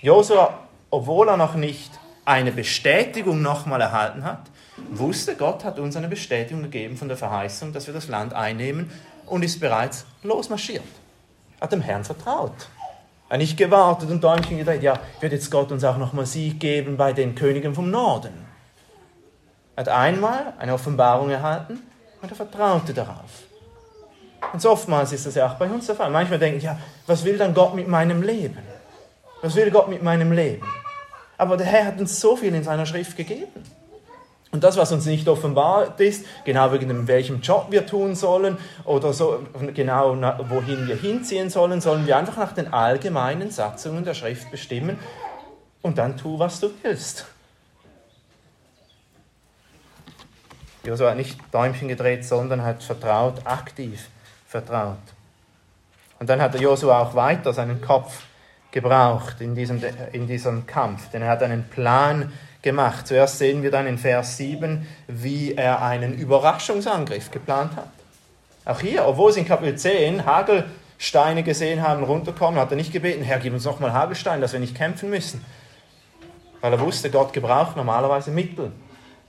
Josua, 0.00 0.60
obwohl 0.90 1.28
er 1.28 1.36
noch 1.36 1.56
nicht 1.56 1.90
eine 2.24 2.52
Bestätigung 2.52 3.42
nochmal 3.42 3.82
erhalten 3.82 4.24
hat, 4.24 4.44
wusste, 4.88 5.36
Gott 5.36 5.62
hat 5.62 5.78
uns 5.78 5.94
eine 5.94 6.08
Bestätigung 6.08 6.62
gegeben 6.62 6.96
von 6.96 7.08
der 7.08 7.18
Verheißung, 7.18 7.74
dass 7.74 7.86
wir 7.86 7.92
das 7.92 8.08
Land 8.08 8.32
einnehmen 8.32 8.90
und 9.26 9.44
ist 9.44 9.60
bereits 9.60 10.06
losmarschiert. 10.22 10.82
Hat 11.60 11.72
dem 11.72 11.82
Herrn 11.82 12.02
vertraut. 12.02 12.70
Er 13.28 13.34
hat 13.34 13.40
nicht 13.40 13.58
gewartet 13.58 14.08
und 14.08 14.24
Däumchen 14.24 14.56
gedreht, 14.56 14.82
ja, 14.82 14.98
wird 15.20 15.34
jetzt 15.34 15.50
Gott 15.50 15.70
uns 15.70 15.84
auch 15.84 15.98
nochmal 15.98 16.24
Sieg 16.24 16.60
geben 16.60 16.96
bei 16.96 17.12
den 17.12 17.34
Königen 17.34 17.74
vom 17.74 17.90
Norden. 17.90 18.46
Er 19.74 19.82
hat 19.82 19.88
einmal 19.90 20.54
eine 20.58 20.72
Offenbarung 20.72 21.28
erhalten 21.28 21.82
und 22.22 22.30
er 22.30 22.36
vertraute 22.36 22.92
darauf. 22.94 23.44
Und 24.52 24.62
so 24.62 24.70
oftmals 24.70 25.12
ist 25.12 25.26
das 25.26 25.34
ja 25.34 25.46
auch 25.48 25.54
bei 25.54 25.66
uns 25.66 25.86
der 25.86 25.96
Fall. 25.96 26.10
Manchmal 26.10 26.38
denken, 26.38 26.60
ja, 26.60 26.78
was 27.06 27.24
will 27.24 27.36
dann 27.36 27.54
Gott 27.54 27.74
mit 27.74 27.88
meinem 27.88 28.22
Leben? 28.22 28.58
Was 29.42 29.54
will 29.54 29.70
Gott 29.70 29.88
mit 29.88 30.02
meinem 30.02 30.32
Leben? 30.32 30.66
Aber 31.38 31.56
der 31.56 31.66
Herr 31.66 31.86
hat 31.86 31.98
uns 31.98 32.20
so 32.20 32.36
viel 32.36 32.54
in 32.54 32.64
seiner 32.64 32.86
Schrift 32.86 33.16
gegeben. 33.16 33.62
Und 34.52 34.64
das, 34.64 34.76
was 34.76 34.90
uns 34.92 35.04
nicht 35.04 35.28
offenbart 35.28 36.00
ist, 36.00 36.24
genau 36.44 36.72
wegen 36.72 37.08
welchem 37.08 37.40
Job 37.42 37.66
wir 37.70 37.84
tun 37.84 38.14
sollen 38.14 38.56
oder 38.84 39.12
so, 39.12 39.40
genau 39.74 40.16
wohin 40.48 40.88
wir 40.88 40.96
hinziehen 40.96 41.50
sollen, 41.50 41.80
sollen 41.80 42.06
wir 42.06 42.16
einfach 42.16 42.38
nach 42.38 42.52
den 42.52 42.72
allgemeinen 42.72 43.50
Satzungen 43.50 44.04
der 44.04 44.14
Schrift 44.14 44.50
bestimmen 44.50 44.98
und 45.82 45.98
dann 45.98 46.16
tu, 46.16 46.38
was 46.38 46.60
du 46.60 46.70
willst. 46.82 47.26
Josua 50.86 51.10
hat 51.10 51.16
nicht 51.16 51.38
Däumchen 51.52 51.88
gedreht, 51.88 52.24
sondern 52.24 52.62
hat 52.62 52.82
vertraut, 52.82 53.40
aktiv 53.44 54.08
vertraut. 54.46 54.96
Und 56.18 56.30
dann 56.30 56.40
hat 56.40 56.58
Josua 56.58 57.00
auch 57.00 57.14
weiter 57.14 57.52
seinen 57.52 57.80
Kopf 57.80 58.22
gebraucht 58.70 59.40
in 59.40 59.54
diesem, 59.54 59.82
in 60.12 60.26
diesem 60.26 60.66
Kampf, 60.66 61.10
denn 61.10 61.22
er 61.22 61.28
hat 61.28 61.42
einen 61.42 61.64
Plan 61.64 62.32
gemacht. 62.62 63.06
Zuerst 63.06 63.38
sehen 63.38 63.62
wir 63.62 63.70
dann 63.70 63.86
in 63.86 63.98
Vers 63.98 64.36
7, 64.36 64.86
wie 65.08 65.54
er 65.54 65.82
einen 65.82 66.14
Überraschungsangriff 66.14 67.30
geplant 67.30 67.76
hat. 67.76 67.88
Auch 68.64 68.80
hier, 68.80 69.06
obwohl 69.06 69.32
sie 69.32 69.40
in 69.40 69.46
Kapitel 69.46 69.76
10 69.76 70.26
Hagelsteine 70.26 71.42
gesehen 71.42 71.82
haben, 71.82 72.02
runterkommen, 72.02 72.58
hat 72.60 72.70
er 72.70 72.76
nicht 72.76 72.92
gebeten, 72.92 73.22
Herr, 73.22 73.38
gib 73.38 73.52
uns 73.52 73.64
nochmal 73.64 73.92
Hagelsteine, 73.92 74.40
dass 74.40 74.52
wir 74.52 74.60
nicht 74.60 74.74
kämpfen 74.74 75.10
müssen. 75.10 75.44
Weil 76.60 76.72
er 76.72 76.80
wusste, 76.80 77.10
Gott 77.10 77.32
gebraucht 77.32 77.76
normalerweise 77.76 78.30
Mittel. 78.30 78.72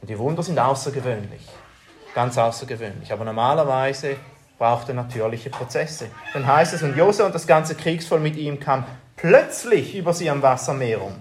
Und 0.01 0.09
die 0.09 0.17
Wunder 0.17 0.43
sind 0.43 0.59
außergewöhnlich. 0.59 1.41
Ganz 2.13 2.37
außergewöhnlich. 2.37 3.11
Aber 3.11 3.25
normalerweise 3.25 4.15
braucht 4.57 4.89
er 4.89 4.95
natürliche 4.95 5.49
Prozesse. 5.49 6.07
Dann 6.33 6.47
heißt 6.47 6.73
es, 6.73 6.83
und 6.83 6.97
Josef 6.97 7.25
und 7.25 7.35
das 7.35 7.47
ganze 7.47 7.75
Kriegsvolk 7.75 8.21
mit 8.21 8.35
ihm 8.35 8.59
kam 8.59 8.85
plötzlich 9.15 9.95
über 9.95 10.13
sie 10.13 10.29
am 10.29 10.41
Wassermeer 10.41 11.01
um 11.01 11.13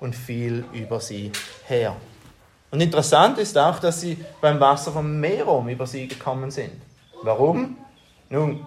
und 0.00 0.14
fiel 0.14 0.64
über 0.72 1.00
sie 1.00 1.30
her. 1.66 1.94
Und 2.70 2.80
interessant 2.80 3.38
ist 3.38 3.58
auch, 3.58 3.78
dass 3.80 4.00
sie 4.00 4.24
beim 4.40 4.60
Wasser 4.60 4.92
vom 4.92 5.18
Meerum 5.18 5.68
über 5.68 5.86
sie 5.86 6.06
gekommen 6.06 6.50
sind. 6.50 6.72
Warum? 7.22 7.76
Nun, 8.28 8.64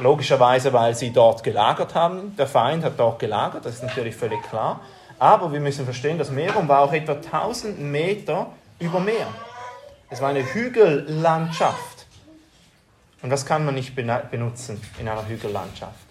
logischerweise, 0.00 0.72
weil 0.72 0.94
sie 0.94 1.10
dort 1.10 1.42
gelagert 1.42 1.94
haben. 1.94 2.36
Der 2.36 2.46
Feind 2.46 2.84
hat 2.84 2.94
dort 2.98 3.18
gelagert, 3.18 3.64
das 3.64 3.76
ist 3.76 3.82
natürlich 3.82 4.14
völlig 4.14 4.42
klar. 4.42 4.80
Aber 5.18 5.52
wir 5.52 5.60
müssen 5.60 5.84
verstehen, 5.84 6.18
das 6.18 6.30
Meerum 6.30 6.68
war 6.68 6.80
auch 6.80 6.92
etwa 6.92 7.12
1000 7.12 7.80
Meter 7.80 8.48
über 8.82 9.00
Meer. 9.00 9.28
Es 10.10 10.20
war 10.20 10.30
eine 10.30 10.42
Hügellandschaft. 10.42 12.06
Und 13.22 13.30
was 13.30 13.46
kann 13.46 13.64
man 13.64 13.76
nicht 13.76 13.94
benutzen 13.94 14.82
in 14.98 15.08
einer 15.08 15.26
Hügellandschaft? 15.26 16.06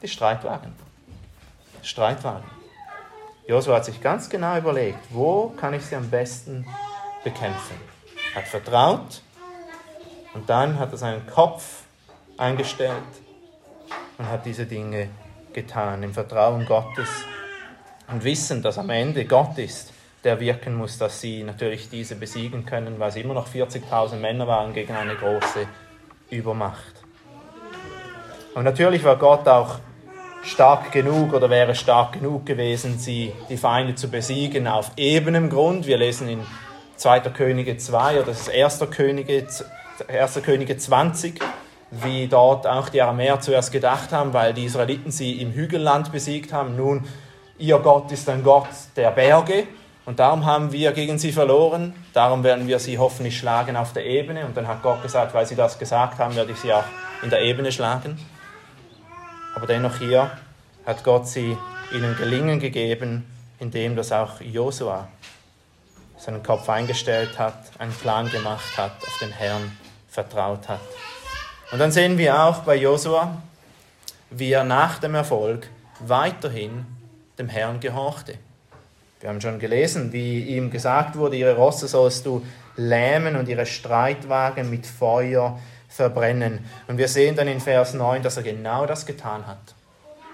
Die 0.00 0.08
Streitwagen. 0.08 0.72
Streitwagen. 1.82 2.48
Josua 3.48 3.76
hat 3.76 3.84
sich 3.84 4.00
ganz 4.00 4.28
genau 4.28 4.56
überlegt, 4.56 4.98
wo 5.10 5.48
kann 5.50 5.74
ich 5.74 5.84
sie 5.84 5.96
am 5.96 6.08
besten 6.08 6.64
bekämpfen. 7.24 7.76
Hat 8.34 8.46
vertraut 8.46 9.22
und 10.34 10.48
dann 10.48 10.78
hat 10.78 10.92
er 10.92 10.98
seinen 10.98 11.26
Kopf 11.26 11.82
eingestellt 12.38 13.02
und 14.18 14.28
hat 14.28 14.46
diese 14.46 14.66
Dinge 14.66 15.08
getan 15.52 16.02
im 16.02 16.14
Vertrauen 16.14 16.64
Gottes 16.66 17.08
und 18.08 18.22
wissen, 18.22 18.62
dass 18.62 18.78
am 18.78 18.90
Ende 18.90 19.24
Gott 19.24 19.58
ist, 19.58 19.92
der 20.26 20.40
wirken 20.40 20.74
muss, 20.74 20.98
dass 20.98 21.20
sie 21.20 21.44
natürlich 21.44 21.88
diese 21.88 22.16
besiegen 22.16 22.66
können, 22.66 22.98
weil 22.98 23.12
sie 23.12 23.20
immer 23.20 23.34
noch 23.34 23.48
40.000 23.48 24.16
Männer 24.16 24.48
waren 24.48 24.74
gegen 24.74 24.94
eine 24.94 25.14
große 25.14 25.66
Übermacht. 26.30 26.94
Und 28.54 28.64
natürlich 28.64 29.04
war 29.04 29.16
Gott 29.16 29.46
auch 29.46 29.76
stark 30.42 30.90
genug 30.90 31.32
oder 31.32 31.48
wäre 31.48 31.76
stark 31.76 32.14
genug 32.14 32.44
gewesen, 32.44 32.98
sie, 32.98 33.32
die 33.48 33.56
Feinde 33.56 33.94
zu 33.94 34.08
besiegen 34.08 34.66
auf 34.66 34.90
ebenem 34.96 35.48
Grund. 35.48 35.86
Wir 35.86 35.96
lesen 35.96 36.28
in 36.28 36.40
2. 36.96 37.20
Könige 37.20 37.76
2 37.76 38.16
oder 38.16 38.26
das 38.26 38.48
ist 38.48 38.50
1. 38.50 38.90
Könige, 38.90 39.46
1. 40.08 40.42
Könige 40.42 40.76
20, 40.76 41.40
wie 41.92 42.26
dort 42.26 42.66
auch 42.66 42.88
die 42.88 43.00
Aramäer 43.00 43.38
zuerst 43.40 43.70
gedacht 43.70 44.10
haben, 44.10 44.32
weil 44.32 44.54
die 44.54 44.64
Israeliten 44.64 45.12
sie 45.12 45.40
im 45.40 45.52
Hügelland 45.52 46.10
besiegt 46.10 46.52
haben. 46.52 46.76
Nun, 46.76 47.04
ihr 47.58 47.78
Gott 47.78 48.10
ist 48.10 48.28
ein 48.28 48.42
Gott 48.42 48.66
der 48.96 49.12
Berge 49.12 49.68
und 50.06 50.20
darum 50.20 50.46
haben 50.46 50.70
wir 50.70 50.92
gegen 50.92 51.18
sie 51.18 51.32
verloren. 51.32 51.92
Darum 52.12 52.44
werden 52.44 52.68
wir 52.68 52.78
sie 52.78 52.96
hoffentlich 52.96 53.36
schlagen 53.36 53.76
auf 53.76 53.92
der 53.92 54.06
Ebene. 54.06 54.46
Und 54.46 54.56
dann 54.56 54.68
hat 54.68 54.80
Gott 54.80 55.02
gesagt, 55.02 55.34
weil 55.34 55.46
sie 55.46 55.56
das 55.56 55.80
gesagt 55.80 56.20
haben, 56.20 56.36
werde 56.36 56.52
ich 56.52 56.58
sie 56.58 56.72
auch 56.72 56.84
in 57.22 57.30
der 57.30 57.42
Ebene 57.42 57.72
schlagen. 57.72 58.16
Aber 59.56 59.66
dennoch 59.66 59.98
hier 59.98 60.30
hat 60.86 61.02
Gott 61.02 61.26
sie 61.26 61.58
ihnen 61.92 62.16
Gelingen 62.16 62.60
gegeben, 62.60 63.26
indem 63.58 63.96
das 63.96 64.12
auch 64.12 64.40
Josua 64.40 65.08
seinen 66.16 66.42
Kopf 66.42 66.68
eingestellt 66.68 67.36
hat, 67.36 67.58
einen 67.78 67.92
Plan 67.92 68.30
gemacht 68.30 68.78
hat, 68.78 68.92
auf 69.04 69.18
den 69.20 69.32
Herrn 69.32 69.76
vertraut 70.08 70.68
hat. 70.68 70.80
Und 71.72 71.80
dann 71.80 71.90
sehen 71.90 72.16
wir 72.16 72.44
auch 72.44 72.60
bei 72.60 72.76
Josua, 72.76 73.42
wie 74.30 74.52
er 74.52 74.62
nach 74.62 74.98
dem 75.00 75.16
Erfolg 75.16 75.68
weiterhin 75.98 76.86
dem 77.38 77.48
Herrn 77.48 77.80
gehorchte. 77.80 78.38
Wir 79.20 79.30
haben 79.30 79.40
schon 79.40 79.58
gelesen, 79.58 80.12
wie 80.12 80.42
ihm 80.42 80.70
gesagt 80.70 81.16
wurde, 81.16 81.36
ihre 81.36 81.56
Rosse 81.56 81.88
sollst 81.88 82.26
du 82.26 82.44
lähmen 82.76 83.36
und 83.36 83.48
ihre 83.48 83.64
Streitwagen 83.64 84.68
mit 84.68 84.86
Feuer 84.86 85.58
verbrennen. 85.88 86.60
Und 86.86 86.98
wir 86.98 87.08
sehen 87.08 87.34
dann 87.34 87.48
in 87.48 87.60
Vers 87.60 87.94
9, 87.94 88.22
dass 88.22 88.36
er 88.36 88.42
genau 88.42 88.84
das 88.84 89.06
getan 89.06 89.46
hat. 89.46 89.74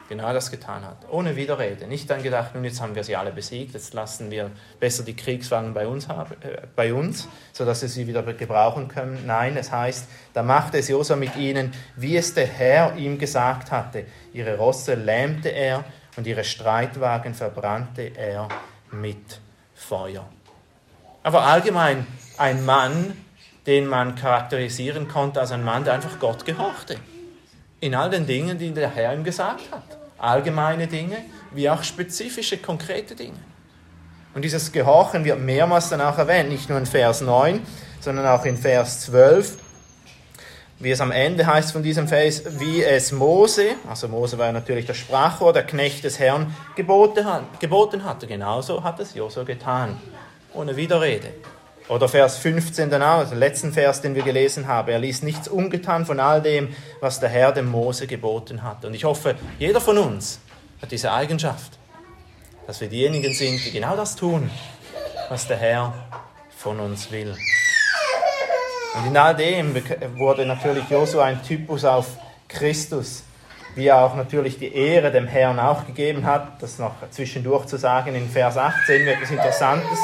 Genau 0.09 0.33
das 0.33 0.51
getan 0.51 0.85
hat. 0.85 0.97
Ohne 1.11 1.37
Widerrede. 1.37 1.87
Nicht 1.87 2.11
dann 2.11 2.23
gedacht, 2.23 2.55
nun 2.55 2.64
jetzt 2.64 2.83
haben 2.83 2.95
wir 2.97 3.05
sie 3.05 3.14
alle 3.14 3.31
besiegt, 3.31 3.73
jetzt 3.75 3.95
lassen 3.95 4.31
wir 4.31 4.51
besser 4.81 5.05
die 5.05 5.14
Kriegswagen 5.14 5.73
bei 5.73 5.87
uns, 5.87 6.09
haben, 6.09 6.35
äh, 6.42 6.62
bei 6.75 6.92
uns 6.92 7.29
sodass 7.53 7.83
wir 7.83 7.88
sie 7.88 8.07
wieder 8.09 8.23
gebrauchen 8.25 8.88
können. 8.88 9.25
Nein, 9.27 9.57
es 9.57 9.71
heißt, 9.71 10.09
da 10.35 10.42
machte 10.42 10.79
es 10.79 10.88
Josua 10.88 11.16
mit 11.16 11.37
ihnen, 11.37 11.73
wie 11.97 12.16
es 12.16 12.35
der 12.35 12.47
Herr 12.47 12.97
ihm 12.97 13.16
gesagt 13.18 13.71
hatte. 13.71 14.05
Ihre 14.35 14.59
Rosse 14.59 14.95
lähmte 14.95 15.51
er 15.51 15.85
und 16.16 16.27
ihre 16.27 16.45
Streitwagen 16.45 17.33
verbrannte 17.33 18.03
er 18.03 18.49
mit 18.92 19.40
Feuer. 19.74 20.24
Aber 21.22 21.42
allgemein 21.42 22.07
ein 22.38 22.64
Mann, 22.64 23.16
den 23.66 23.87
man 23.87 24.14
charakterisieren 24.16 25.09
konnte 25.09 25.40
als 25.40 25.52
ein 25.52 25.64
Mann, 25.64 25.85
der 25.85 25.94
einfach 25.94 26.18
Gott 26.18 26.44
gehorchte. 26.44 26.96
In 27.81 27.94
all 27.94 28.11
den 28.11 28.26
Dingen, 28.26 28.59
die 28.59 28.72
der 28.72 28.90
Herr 28.90 29.14
ihm 29.14 29.24
gesagt 29.24 29.70
hat. 29.70 29.98
Allgemeine 30.18 30.87
Dinge, 30.87 31.18
wie 31.52 31.68
auch 31.68 31.83
spezifische, 31.83 32.59
konkrete 32.59 33.14
Dinge. 33.14 33.38
Und 34.35 34.42
dieses 34.42 34.72
Gehorchen 34.72 35.24
wird 35.24 35.40
mehrmals 35.40 35.88
dann 35.90 36.00
auch 36.00 36.16
erwähnt, 36.16 36.48
nicht 36.48 36.68
nur 36.68 36.78
in 36.78 36.87
Vers 36.87 37.20
9, 37.20 37.61
sondern 38.00 38.26
auch 38.26 38.44
in 38.44 38.57
Vers 38.57 39.00
12. 39.02 39.59
wie 40.83 40.90
es 40.90 41.01
am 41.01 41.12
Ende 41.12 41.47
heißt 41.47 41.71
von 41.71 41.85
diesem 41.85 42.09
Vers, 42.09 42.42
wie 42.59 42.83
es 42.83 43.12
Mose, 43.12 43.77
also 43.88 44.09
Mose 44.09 44.37
war 44.37 44.51
natürlich 44.51 44.85
der 44.85 44.95
Sprachrohr, 44.95 45.53
der 45.53 45.62
Knecht 45.62 46.03
des 46.03 46.18
Herrn, 46.18 46.53
geboten, 46.75 47.25
hatte. 48.05 48.27
Genauso 48.27 48.83
hat 48.83 48.99
es 48.99 49.14
Josua 49.14 49.45
getan, 49.45 49.97
ohne 50.53 50.77
Widerrede. 50.77 51.29
Oder 51.88 52.09
Vers 52.09 52.38
15 52.38 52.90
dann 52.90 53.03
auch, 53.03 53.18
also 53.18 53.37
letzten 53.37 53.73
Vers, 53.73 54.01
den 54.01 54.16
wir 54.16 54.23
gelesen 54.23 54.66
haben. 54.66 54.88
Er 54.88 54.99
ließ 54.99 55.23
nichts 55.23 55.47
ungetan 55.47 56.05
von 56.05 56.18
all 56.18 56.42
dem, 56.42 56.75
was 57.01 57.21
der 57.21 57.29
Herr 57.29 57.53
dem 57.53 57.68
Mose 57.71 58.09
geboten 58.09 58.64
hat. 58.64 58.85
Und 58.85 58.95
ich 58.95 59.05
hoffe, 59.05 59.37
jeder 59.61 59.81
von 59.81 59.99
uns 59.99 60.40
hat 60.81 60.90
diese 60.90 61.12
Eigenschaft, 61.12 61.79
dass 62.66 62.81
wir 62.81 62.88
diejenigen 62.88 63.33
sind, 63.35 63.64
die 63.64 63.71
genau 63.71 63.95
das 63.95 64.16
tun, 64.16 64.51
was 65.29 65.47
der 65.47 65.59
Herr 65.59 65.95
von 66.57 66.81
uns 66.81 67.12
will. 67.12 67.37
Und 68.94 69.07
in 69.07 69.16
all 69.16 69.35
dem 69.35 69.74
wurde 70.18 70.44
natürlich 70.44 70.88
Josua 70.90 71.24
ein 71.24 71.42
Typus 71.42 71.85
auf 71.85 72.07
Christus, 72.48 73.24
wie 73.74 73.87
er 73.87 74.05
auch 74.05 74.14
natürlich 74.14 74.59
die 74.59 74.74
Ehre 74.74 75.11
dem 75.11 75.26
Herrn 75.26 75.59
auch 75.59 75.87
gegeben 75.87 76.26
hat. 76.26 76.62
Das 76.62 76.78
noch 76.78 76.94
zwischendurch 77.11 77.66
zu 77.66 77.78
sagen, 77.78 78.14
in 78.14 78.28
Vers 78.28 78.59
18 78.59 79.07
wird 79.07 79.16
etwas 79.16 79.31
Interessantes. 79.31 79.98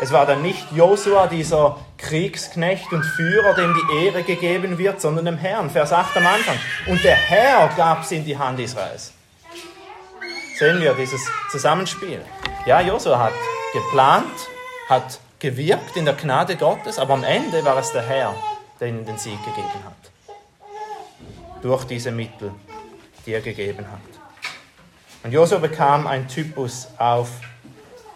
Es 0.00 0.10
war 0.10 0.26
dann 0.26 0.42
nicht 0.42 0.72
Josua, 0.72 1.26
dieser 1.26 1.78
Kriegsknecht 1.98 2.92
und 2.92 3.04
Führer, 3.04 3.54
dem 3.54 3.74
die 3.74 4.06
Ehre 4.06 4.22
gegeben 4.22 4.78
wird, 4.78 5.00
sondern 5.00 5.26
dem 5.26 5.38
Herrn. 5.38 5.70
Vers 5.70 5.92
8 5.92 6.16
am 6.16 6.26
Anfang. 6.26 6.56
Und 6.86 7.04
der 7.04 7.14
Herr 7.14 7.68
gab 7.76 8.04
sie 8.04 8.16
in 8.16 8.24
die 8.24 8.36
Hand 8.36 8.58
Israels. 8.58 9.12
Sehen 10.58 10.80
wir 10.80 10.94
dieses 10.94 11.20
Zusammenspiel. 11.50 12.22
Ja, 12.66 12.80
Josua 12.80 13.18
hat 13.18 13.32
geplant, 13.72 14.32
hat 14.88 15.20
gewirkt 15.44 15.94
in 15.96 16.06
der 16.06 16.14
Gnade 16.14 16.56
Gottes, 16.56 16.98
aber 16.98 17.12
am 17.12 17.22
Ende 17.22 17.62
war 17.66 17.76
es 17.76 17.92
der 17.92 18.00
Herr, 18.00 18.34
der 18.80 18.88
ihnen 18.88 19.04
den 19.04 19.18
Sieg 19.18 19.38
gegeben 19.44 19.84
hat. 19.84 19.92
Durch 21.60 21.84
diese 21.84 22.10
Mittel, 22.10 22.50
die 23.26 23.34
er 23.34 23.42
gegeben 23.42 23.84
hat. 23.92 24.00
Und 25.22 25.32
Josua 25.32 25.58
bekam 25.58 26.06
ein 26.06 26.28
Typus 26.28 26.88
auf 26.96 27.28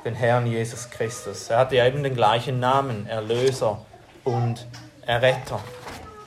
den 0.06 0.14
Herrn 0.14 0.46
Jesus 0.46 0.88
Christus. 0.88 1.50
Er 1.50 1.58
hatte 1.58 1.76
ja 1.76 1.86
eben 1.86 2.02
den 2.02 2.14
gleichen 2.14 2.60
Namen, 2.60 3.06
Erlöser 3.06 3.78
und 4.24 4.66
Erretter. 5.04 5.60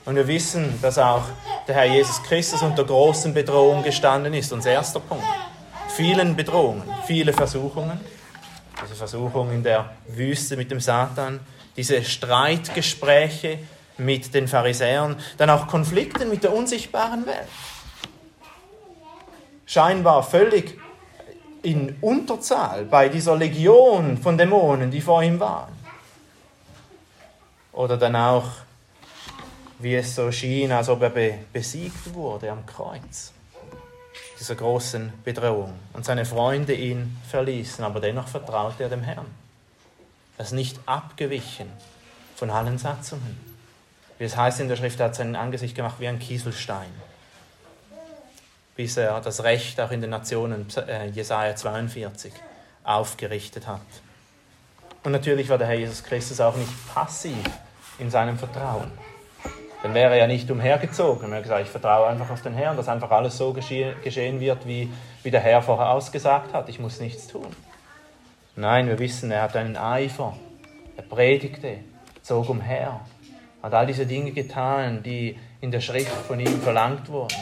Und 0.05 0.15
wir 0.15 0.27
wissen, 0.27 0.79
dass 0.83 0.99
auch 0.99 1.23
der 1.67 1.73
Herr 1.73 1.85
Jesus 1.85 2.21
Christus 2.21 2.61
unter 2.61 2.83
großen 2.83 3.33
Bedrohungen 3.33 3.83
gestanden 3.83 4.35
ist. 4.35 4.53
Unser 4.53 4.69
erster 4.69 4.99
Punkt. 4.99 5.25
Vielen 5.95 6.35
Bedrohungen, 6.35 6.83
viele 7.07 7.33
Versuchungen, 7.33 7.99
diese 8.83 8.95
Versuchung 8.95 9.51
in 9.51 9.63
der 9.63 9.91
Wüste 10.07 10.57
mit 10.57 10.71
dem 10.71 10.79
Satan, 10.79 11.39
diese 11.75 12.03
Streitgespräche 12.03 13.59
mit 13.97 14.33
den 14.33 14.47
Pharisäern, 14.47 15.15
dann 15.37 15.49
auch 15.49 15.67
Konflikte 15.67 16.25
mit 16.25 16.43
der 16.43 16.53
unsichtbaren 16.53 17.25
Welt. 17.25 17.47
Scheinbar 19.65 20.23
völlig 20.23 20.77
in 21.61 21.95
Unterzahl 22.01 22.85
bei 22.85 23.07
dieser 23.07 23.35
Legion 23.35 24.17
von 24.17 24.37
Dämonen, 24.37 24.89
die 24.89 25.01
vor 25.01 25.21
ihm 25.21 25.39
waren. 25.39 25.71
Oder 27.71 27.97
dann 27.97 28.15
auch, 28.15 28.49
wie 29.79 29.95
es 29.95 30.15
so 30.15 30.31
schien, 30.31 30.71
als 30.71 30.89
ob 30.89 31.03
er 31.03 31.37
besiegt 31.53 32.13
wurde 32.13 32.51
am 32.51 32.65
Kreuz 32.65 33.31
dieser 34.41 34.55
großen 34.55 35.13
Bedrohung 35.23 35.77
und 35.93 36.03
seine 36.03 36.25
Freunde 36.25 36.73
ihn 36.73 37.15
verließen, 37.29 37.85
aber 37.85 37.99
dennoch 37.99 38.27
vertraute 38.27 38.83
er 38.83 38.89
dem 38.89 39.03
Herrn. 39.03 39.27
Er 40.39 40.45
ist 40.45 40.51
nicht 40.51 40.79
abgewichen 40.87 41.67
von 42.35 42.49
allen 42.49 42.79
Satzungen. 42.79 43.37
Wie 44.17 44.23
es 44.23 44.35
heißt 44.35 44.59
in 44.59 44.67
der 44.67 44.77
Schrift, 44.77 44.99
er 44.99 45.07
hat 45.07 45.15
sein 45.15 45.35
Angesicht 45.35 45.75
gemacht 45.75 45.97
wie 45.99 46.07
ein 46.07 46.17
Kieselstein, 46.17 46.89
bis 48.75 48.97
er 48.97 49.21
das 49.21 49.43
Recht 49.43 49.79
auch 49.79 49.91
in 49.91 50.01
den 50.01 50.09
Nationen, 50.09 50.65
äh, 50.87 51.07
Jesaja 51.09 51.55
42, 51.55 52.33
aufgerichtet 52.83 53.67
hat. 53.67 53.81
Und 55.03 55.11
natürlich 55.11 55.49
war 55.49 55.59
der 55.59 55.67
Herr 55.67 55.77
Jesus 55.77 56.03
Christus 56.03 56.39
auch 56.39 56.55
nicht 56.55 56.71
passiv 56.91 57.37
in 57.99 58.09
seinem 58.09 58.39
Vertrauen. 58.39 58.91
Dann 59.83 59.93
wäre 59.95 60.11
er 60.11 60.17
ja 60.17 60.27
nicht 60.27 60.49
umhergezogen. 60.51 61.31
Er 61.31 61.37
hat 61.37 61.43
gesagt, 61.43 61.63
ich 61.63 61.69
vertraue 61.69 62.07
einfach 62.07 62.29
auf 62.29 62.41
den 62.41 62.53
Herrn, 62.53 62.77
dass 62.77 62.87
einfach 62.87 63.09
alles 63.09 63.37
so 63.37 63.51
geschehen 63.51 64.39
wird, 64.39 64.67
wie, 64.67 64.91
wie 65.23 65.31
der 65.31 65.39
Herr 65.39 65.61
vorher 65.61 65.89
ausgesagt 65.89 66.53
hat. 66.53 66.69
Ich 66.69 66.79
muss 66.79 66.99
nichts 66.99 67.27
tun. 67.27 67.47
Nein, 68.55 68.87
wir 68.87 68.99
wissen, 68.99 69.31
er 69.31 69.43
hat 69.43 69.55
einen 69.55 69.77
Eifer. 69.77 70.37
Er 70.97 71.03
predigte, 71.03 71.77
zog 72.21 72.49
umher, 72.49 72.99
hat 73.63 73.73
all 73.73 73.87
diese 73.87 74.05
Dinge 74.05 74.31
getan, 74.31 75.01
die 75.01 75.39
in 75.61 75.71
der 75.71 75.81
Schrift 75.81 76.11
von 76.11 76.39
ihm 76.39 76.61
verlangt 76.61 77.09
wurden. 77.09 77.37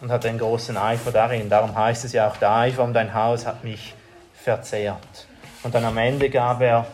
Und 0.00 0.12
hat 0.12 0.26
einen 0.26 0.38
großen 0.38 0.76
Eifer 0.76 1.10
darin. 1.10 1.48
Darum 1.48 1.74
heißt 1.74 2.04
es 2.04 2.12
ja 2.12 2.28
auch, 2.28 2.36
der 2.36 2.52
Eifer 2.52 2.84
um 2.84 2.92
dein 2.92 3.14
Haus 3.14 3.46
hat 3.46 3.64
mich 3.64 3.94
verzehrt. 4.34 5.26
Und 5.62 5.74
dann 5.74 5.84
am 5.84 5.96
Ende 5.96 6.30
gab 6.30 6.60
er 6.60 6.86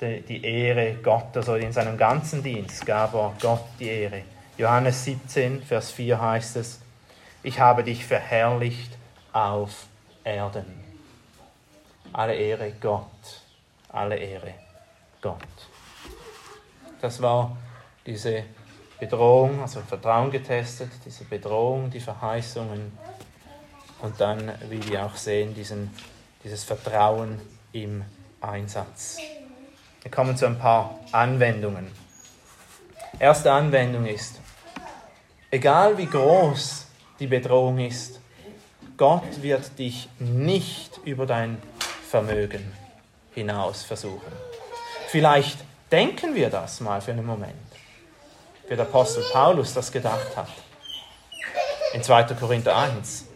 die 0.00 0.44
Ehre 0.44 0.94
Gott, 1.02 1.36
also 1.36 1.56
in 1.56 1.72
seinem 1.72 1.96
ganzen 1.96 2.42
Dienst 2.42 2.86
gab 2.86 3.14
er 3.14 3.34
Gott 3.40 3.64
die 3.80 3.88
Ehre. 3.88 4.22
Johannes 4.56 5.04
17, 5.04 5.62
Vers 5.62 5.90
4 5.92 6.20
heißt 6.20 6.56
es, 6.56 6.80
ich 7.42 7.58
habe 7.58 7.84
dich 7.84 8.04
verherrlicht 8.04 8.96
auf 9.32 9.86
Erden. 10.24 10.84
Alle 12.12 12.34
Ehre 12.34 12.72
Gott, 12.80 13.42
alle 13.88 14.16
Ehre 14.16 14.54
Gott. 15.20 15.36
Das 17.00 17.20
war 17.22 17.56
diese 18.06 18.44
Bedrohung, 18.98 19.60
also 19.60 19.80
Vertrauen 19.80 20.30
getestet, 20.30 20.90
diese 21.04 21.24
Bedrohung, 21.24 21.90
die 21.90 22.00
Verheißungen 22.00 22.98
und 24.00 24.20
dann, 24.20 24.52
wie 24.68 24.84
wir 24.88 25.04
auch 25.04 25.16
sehen, 25.16 25.54
diesen, 25.54 25.94
dieses 26.42 26.64
Vertrauen 26.64 27.40
im 27.72 28.04
Einsatz. 28.40 29.18
Wir 30.02 30.10
kommen 30.10 30.36
zu 30.36 30.46
ein 30.46 30.58
paar 30.58 30.98
Anwendungen. 31.10 31.90
Erste 33.18 33.50
Anwendung 33.50 34.06
ist, 34.06 34.40
egal 35.50 35.98
wie 35.98 36.06
groß 36.06 36.86
die 37.18 37.26
Bedrohung 37.26 37.80
ist, 37.80 38.20
Gott 38.96 39.42
wird 39.42 39.76
dich 39.78 40.08
nicht 40.18 41.00
über 41.04 41.26
dein 41.26 41.60
Vermögen 42.08 42.72
hinaus 43.34 43.82
versuchen. 43.82 44.32
Vielleicht 45.08 45.58
denken 45.90 46.34
wir 46.34 46.50
das 46.50 46.80
mal 46.80 47.00
für 47.00 47.12
einen 47.12 47.26
Moment, 47.26 47.54
wie 48.68 48.76
der 48.76 48.86
Apostel 48.86 49.24
Paulus 49.32 49.74
das 49.74 49.90
gedacht 49.90 50.36
hat. 50.36 50.48
In 51.92 52.02
2. 52.02 52.24
Korinther 52.34 52.76
1 52.76 53.26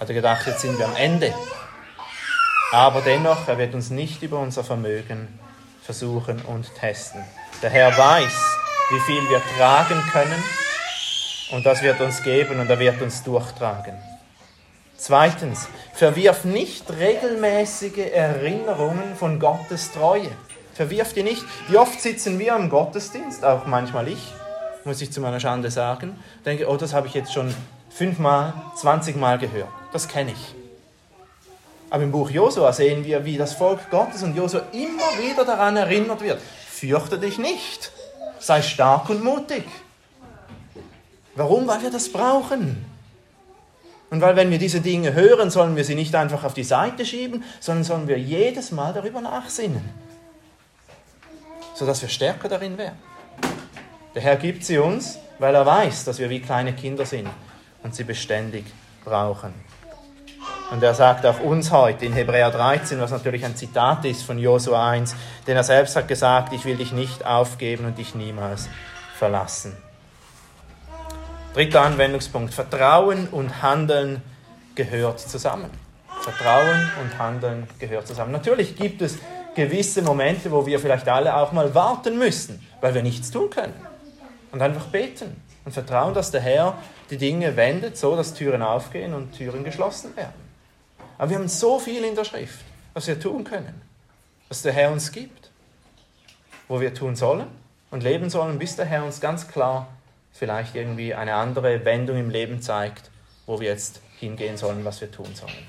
hat 0.00 0.08
er 0.08 0.14
gedacht, 0.14 0.46
jetzt 0.46 0.60
sind 0.60 0.78
wir 0.78 0.86
am 0.86 0.96
Ende. 0.96 1.34
Aber 2.72 3.00
dennoch, 3.02 3.46
er 3.46 3.58
wird 3.58 3.74
uns 3.74 3.90
nicht 3.90 4.22
über 4.22 4.38
unser 4.38 4.64
Vermögen 4.64 5.38
versuchen 5.86 6.42
und 6.42 6.74
testen. 6.74 7.24
Der 7.62 7.70
Herr 7.70 7.96
weiß, 7.96 8.56
wie 8.90 9.00
viel 9.00 9.30
wir 9.30 9.40
tragen 9.56 10.02
können 10.12 10.44
und 11.52 11.64
das 11.64 11.82
wird 11.82 12.00
uns 12.00 12.22
geben 12.22 12.60
und 12.60 12.68
er 12.68 12.78
wird 12.78 13.00
uns 13.00 13.22
durchtragen. 13.22 13.94
Zweitens, 14.98 15.68
verwirf 15.94 16.44
nicht 16.44 16.90
regelmäßige 16.90 18.12
Erinnerungen 18.12 19.14
von 19.14 19.38
Gottes 19.38 19.92
Treue. 19.92 20.30
Verwirf 20.74 21.12
die 21.12 21.22
nicht. 21.22 21.44
Wie 21.68 21.76
oft 21.76 22.00
sitzen 22.00 22.38
wir 22.38 22.56
im 22.56 22.68
Gottesdienst, 22.68 23.44
auch 23.44 23.66
manchmal 23.66 24.08
ich, 24.08 24.32
muss 24.84 25.00
ich 25.00 25.12
zu 25.12 25.20
meiner 25.20 25.40
Schande 25.40 25.70
sagen, 25.70 26.18
denke, 26.44 26.68
oh, 26.68 26.76
das 26.76 26.92
habe 26.92 27.06
ich 27.06 27.14
jetzt 27.14 27.32
schon 27.32 27.54
fünfmal, 27.90 28.52
zwanzigmal 28.74 29.38
gehört. 29.38 29.68
Das 29.92 30.08
kenne 30.08 30.32
ich. 30.32 30.65
Aber 31.90 32.02
im 32.02 32.10
Buch 32.10 32.30
Josua 32.30 32.72
sehen 32.72 33.04
wir, 33.04 33.24
wie 33.24 33.36
das 33.36 33.52
Volk 33.52 33.90
Gottes 33.90 34.22
und 34.22 34.36
Josua 34.36 34.62
immer 34.72 35.22
wieder 35.22 35.44
daran 35.44 35.76
erinnert 35.76 36.20
wird. 36.20 36.40
Fürchte 36.68 37.18
dich 37.18 37.38
nicht. 37.38 37.92
Sei 38.38 38.60
stark 38.62 39.08
und 39.08 39.22
mutig. 39.22 39.64
Warum? 41.34 41.66
Weil 41.68 41.82
wir 41.82 41.90
das 41.90 42.10
brauchen. 42.10 42.84
Und 44.10 44.20
weil 44.20 44.36
wenn 44.36 44.50
wir 44.50 44.58
diese 44.58 44.80
Dinge 44.80 45.14
hören, 45.14 45.50
sollen 45.50 45.76
wir 45.76 45.84
sie 45.84 45.94
nicht 45.94 46.14
einfach 46.14 46.44
auf 46.44 46.54
die 46.54 46.64
Seite 46.64 47.04
schieben, 47.04 47.44
sondern 47.60 47.84
sollen 47.84 48.08
wir 48.08 48.18
jedes 48.18 48.70
Mal 48.70 48.92
darüber 48.92 49.20
nachsinnen, 49.20 49.82
sodass 51.74 52.02
wir 52.02 52.08
stärker 52.08 52.48
darin 52.48 52.78
werden. 52.78 52.96
Der 54.14 54.22
Herr 54.22 54.36
gibt 54.36 54.64
sie 54.64 54.78
uns, 54.78 55.18
weil 55.38 55.54
er 55.54 55.66
weiß, 55.66 56.04
dass 56.04 56.18
wir 56.18 56.30
wie 56.30 56.40
kleine 56.40 56.72
Kinder 56.72 57.04
sind 57.04 57.28
und 57.82 57.94
sie 57.94 58.04
beständig 58.04 58.64
brauchen. 59.04 59.65
Und 60.70 60.82
er 60.82 60.94
sagt 60.94 61.24
auch 61.24 61.40
uns 61.40 61.70
heute 61.70 62.04
in 62.04 62.12
Hebräer 62.12 62.50
13, 62.50 63.00
was 63.00 63.12
natürlich 63.12 63.44
ein 63.44 63.54
Zitat 63.54 64.04
ist 64.04 64.22
von 64.22 64.36
Josua 64.36 64.90
1, 64.90 65.14
denn 65.46 65.56
er 65.56 65.62
selbst 65.62 65.94
hat 65.94 66.08
gesagt, 66.08 66.52
ich 66.52 66.64
will 66.64 66.76
dich 66.76 66.92
nicht 66.92 67.24
aufgeben 67.24 67.84
und 67.84 67.98
dich 67.98 68.16
niemals 68.16 68.68
verlassen. 69.16 69.76
Dritter 71.54 71.82
Anwendungspunkt, 71.82 72.52
Vertrauen 72.52 73.28
und 73.28 73.62
Handeln 73.62 74.22
gehört 74.74 75.20
zusammen. 75.20 75.70
Vertrauen 76.20 76.90
und 77.00 77.16
Handeln 77.18 77.68
gehört 77.78 78.08
zusammen. 78.08 78.32
Natürlich 78.32 78.76
gibt 78.76 79.00
es 79.02 79.18
gewisse 79.54 80.02
Momente, 80.02 80.50
wo 80.50 80.66
wir 80.66 80.80
vielleicht 80.80 81.08
alle 81.08 81.36
auch 81.36 81.52
mal 81.52 81.74
warten 81.74 82.18
müssen, 82.18 82.60
weil 82.80 82.92
wir 82.92 83.02
nichts 83.02 83.30
tun 83.30 83.50
können. 83.50 83.74
Und 84.50 84.60
einfach 84.60 84.86
beten 84.86 85.40
und 85.64 85.72
vertrauen, 85.72 86.12
dass 86.12 86.32
der 86.32 86.40
Herr 86.40 86.76
die 87.08 87.18
Dinge 87.18 87.56
wendet, 87.56 87.96
so 87.96 88.16
dass 88.16 88.34
Türen 88.34 88.62
aufgehen 88.62 89.14
und 89.14 89.32
Türen 89.32 89.62
geschlossen 89.62 90.16
werden. 90.16 90.45
Aber 91.18 91.30
wir 91.30 91.38
haben 91.38 91.48
so 91.48 91.78
viel 91.78 92.04
in 92.04 92.14
der 92.14 92.24
Schrift, 92.24 92.64
was 92.94 93.06
wir 93.06 93.18
tun 93.18 93.44
können, 93.44 93.80
was 94.48 94.62
der 94.62 94.72
Herr 94.72 94.92
uns 94.92 95.12
gibt, 95.12 95.50
wo 96.68 96.80
wir 96.80 96.94
tun 96.94 97.16
sollen 97.16 97.46
und 97.90 98.02
leben 98.02 98.30
sollen, 98.30 98.58
bis 98.58 98.76
der 98.76 98.86
Herr 98.86 99.04
uns 99.04 99.20
ganz 99.20 99.48
klar 99.48 99.88
vielleicht 100.32 100.74
irgendwie 100.74 101.14
eine 101.14 101.34
andere 101.34 101.84
Wendung 101.84 102.18
im 102.18 102.30
Leben 102.30 102.60
zeigt, 102.60 103.10
wo 103.46 103.60
wir 103.60 103.68
jetzt 103.68 104.00
hingehen 104.18 104.56
sollen, 104.56 104.84
was 104.84 105.00
wir 105.00 105.10
tun 105.10 105.34
sollen. 105.34 105.66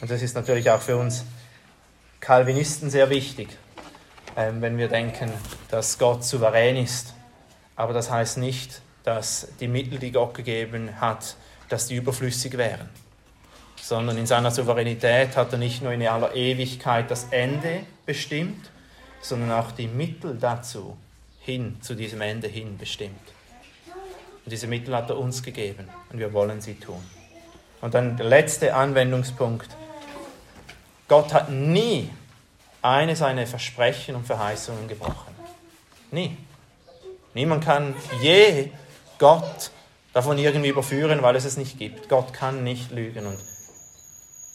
Und 0.00 0.10
das 0.10 0.20
ist 0.20 0.34
natürlich 0.34 0.70
auch 0.70 0.80
für 0.80 0.96
uns 0.96 1.24
Calvinisten 2.20 2.90
sehr 2.90 3.08
wichtig, 3.08 3.48
ähm, 4.36 4.60
wenn 4.60 4.76
wir 4.76 4.88
denken, 4.88 5.32
dass 5.70 5.98
Gott 5.98 6.24
souverän 6.24 6.76
ist. 6.76 7.14
Aber 7.76 7.92
das 7.94 8.10
heißt 8.10 8.38
nicht, 8.38 8.82
dass 9.04 9.48
die 9.60 9.68
Mittel, 9.68 9.98
die 9.98 10.12
Gott 10.12 10.34
gegeben 10.34 11.00
hat, 11.00 11.36
dass 11.68 11.86
die 11.86 11.96
überflüssig 11.96 12.56
wären, 12.56 12.88
sondern 13.80 14.18
in 14.18 14.26
seiner 14.26 14.50
Souveränität 14.50 15.36
hat 15.36 15.52
er 15.52 15.58
nicht 15.58 15.82
nur 15.82 15.92
in 15.92 16.06
aller 16.06 16.34
Ewigkeit 16.34 17.10
das 17.10 17.26
Ende 17.30 17.80
bestimmt, 18.04 18.70
sondern 19.20 19.52
auch 19.52 19.72
die 19.72 19.88
Mittel 19.88 20.36
dazu 20.38 20.96
hin, 21.40 21.78
zu 21.80 21.94
diesem 21.94 22.20
Ende 22.20 22.48
hin 22.48 22.76
bestimmt. 22.78 23.20
Und 24.44 24.52
diese 24.52 24.66
Mittel 24.66 24.94
hat 24.94 25.10
er 25.10 25.18
uns 25.18 25.42
gegeben 25.42 25.88
und 26.12 26.18
wir 26.18 26.32
wollen 26.32 26.60
sie 26.60 26.74
tun. 26.74 27.02
Und 27.80 27.94
dann 27.94 28.16
der 28.16 28.26
letzte 28.26 28.74
Anwendungspunkt. 28.74 29.68
Gott 31.08 31.32
hat 31.32 31.50
nie 31.50 32.10
eine 32.82 33.16
seiner 33.16 33.46
Versprechen 33.46 34.14
und 34.14 34.26
Verheißungen 34.26 34.88
gebrochen. 34.88 35.34
Nie. 36.10 36.36
Niemand 37.34 37.64
kann 37.64 37.94
je 38.22 38.70
Gott 39.18 39.70
davon 40.16 40.38
irgendwie 40.38 40.70
überführen, 40.70 41.20
weil 41.20 41.36
es 41.36 41.44
es 41.44 41.58
nicht 41.58 41.78
gibt. 41.78 42.08
Gott 42.08 42.32
kann 42.32 42.64
nicht 42.64 42.90
lügen 42.90 43.26
und 43.26 43.36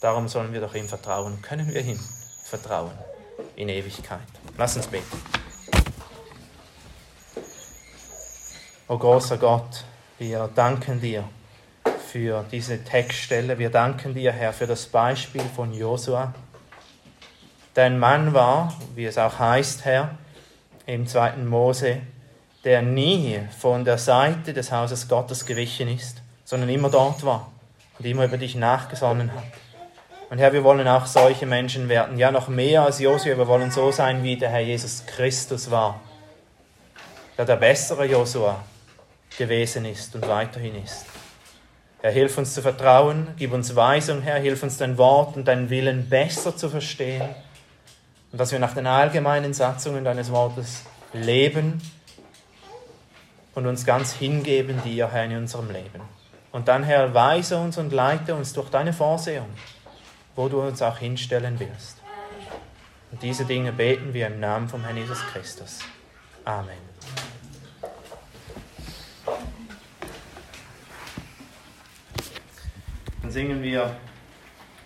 darum 0.00 0.26
sollen 0.26 0.52
wir 0.52 0.60
doch 0.60 0.74
ihm 0.74 0.88
vertrauen. 0.88 1.40
Können 1.40 1.72
wir 1.72 1.82
ihm 1.82 2.00
vertrauen 2.42 2.90
in 3.54 3.68
Ewigkeit? 3.68 4.18
Lass 4.58 4.74
uns 4.74 4.88
beten. 4.88 5.22
O 8.88 8.98
großer 8.98 9.38
Gott, 9.38 9.84
wir 10.18 10.50
danken 10.52 11.00
dir 11.00 11.22
für 12.08 12.44
diese 12.50 12.82
Textstelle. 12.82 13.56
Wir 13.56 13.70
danken 13.70 14.14
dir, 14.14 14.32
Herr, 14.32 14.52
für 14.52 14.66
das 14.66 14.86
Beispiel 14.86 15.44
von 15.54 15.72
Josua, 15.72 16.34
der 17.76 17.84
ein 17.84 18.00
Mann 18.00 18.34
war, 18.34 18.76
wie 18.96 19.04
es 19.04 19.16
auch 19.16 19.38
heißt, 19.38 19.84
Herr, 19.84 20.18
im 20.86 21.06
zweiten 21.06 21.46
Mose, 21.46 22.00
der 22.64 22.82
nie 22.82 23.40
von 23.58 23.84
der 23.84 23.98
Seite 23.98 24.52
des 24.52 24.70
Hauses 24.70 25.08
Gottes 25.08 25.46
gewichen 25.46 25.88
ist, 25.88 26.22
sondern 26.44 26.68
immer 26.68 26.90
dort 26.90 27.24
war 27.24 27.50
und 27.98 28.06
immer 28.06 28.24
über 28.24 28.38
dich 28.38 28.54
nachgesonnen 28.54 29.32
hat. 29.32 29.44
Und 30.30 30.38
Herr, 30.38 30.52
wir 30.52 30.64
wollen 30.64 30.88
auch 30.88 31.06
solche 31.06 31.44
Menschen 31.44 31.88
werden, 31.88 32.18
ja 32.18 32.30
noch 32.30 32.48
mehr 32.48 32.82
als 32.82 33.00
Josua, 33.00 33.36
wir 33.36 33.48
wollen 33.48 33.70
so 33.70 33.90
sein, 33.90 34.22
wie 34.22 34.36
der 34.36 34.50
Herr 34.50 34.60
Jesus 34.60 35.04
Christus 35.06 35.70
war, 35.70 36.00
der 37.36 37.44
der 37.44 37.56
bessere 37.56 38.06
Josua 38.06 38.62
gewesen 39.36 39.84
ist 39.84 40.14
und 40.14 40.26
weiterhin 40.28 40.82
ist. 40.82 41.04
Herr, 42.00 42.12
hilf 42.12 42.38
uns 42.38 42.54
zu 42.54 42.62
vertrauen, 42.62 43.28
gib 43.36 43.52
uns 43.52 43.76
Weisung, 43.76 44.22
Herr, 44.22 44.40
hilf 44.40 44.62
uns 44.62 44.78
dein 44.78 44.98
Wort 44.98 45.36
und 45.36 45.46
deinen 45.46 45.68
Willen 45.68 46.08
besser 46.08 46.56
zu 46.56 46.68
verstehen. 46.68 47.28
Und 48.32 48.40
dass 48.40 48.50
wir 48.52 48.58
nach 48.58 48.74
den 48.74 48.86
allgemeinen 48.86 49.52
Satzungen 49.52 50.04
deines 50.04 50.32
Wortes 50.32 50.84
leben 51.12 51.80
und 53.54 53.66
uns 53.66 53.84
ganz 53.84 54.12
hingeben 54.12 54.82
dir, 54.82 55.08
Herr, 55.10 55.24
in 55.24 55.36
unserem 55.36 55.70
Leben. 55.70 56.00
Und 56.52 56.68
dann, 56.68 56.82
Herr, 56.82 57.14
weise 57.14 57.58
uns 57.58 57.78
und 57.78 57.92
leite 57.92 58.34
uns 58.34 58.52
durch 58.52 58.68
deine 58.68 58.92
Vorsehung, 58.92 59.48
wo 60.36 60.48
du 60.48 60.60
uns 60.60 60.82
auch 60.82 60.98
hinstellen 60.98 61.58
willst. 61.58 62.02
Und 63.10 63.22
diese 63.22 63.44
Dinge 63.44 63.72
beten 63.72 64.14
wir 64.14 64.26
im 64.26 64.40
Namen 64.40 64.68
vom 64.68 64.82
Herrn 64.82 64.96
Jesus 64.96 65.20
Christus. 65.32 65.80
Amen. 66.44 66.78
Dann 73.22 73.30
singen 73.30 73.62
wir 73.62 73.96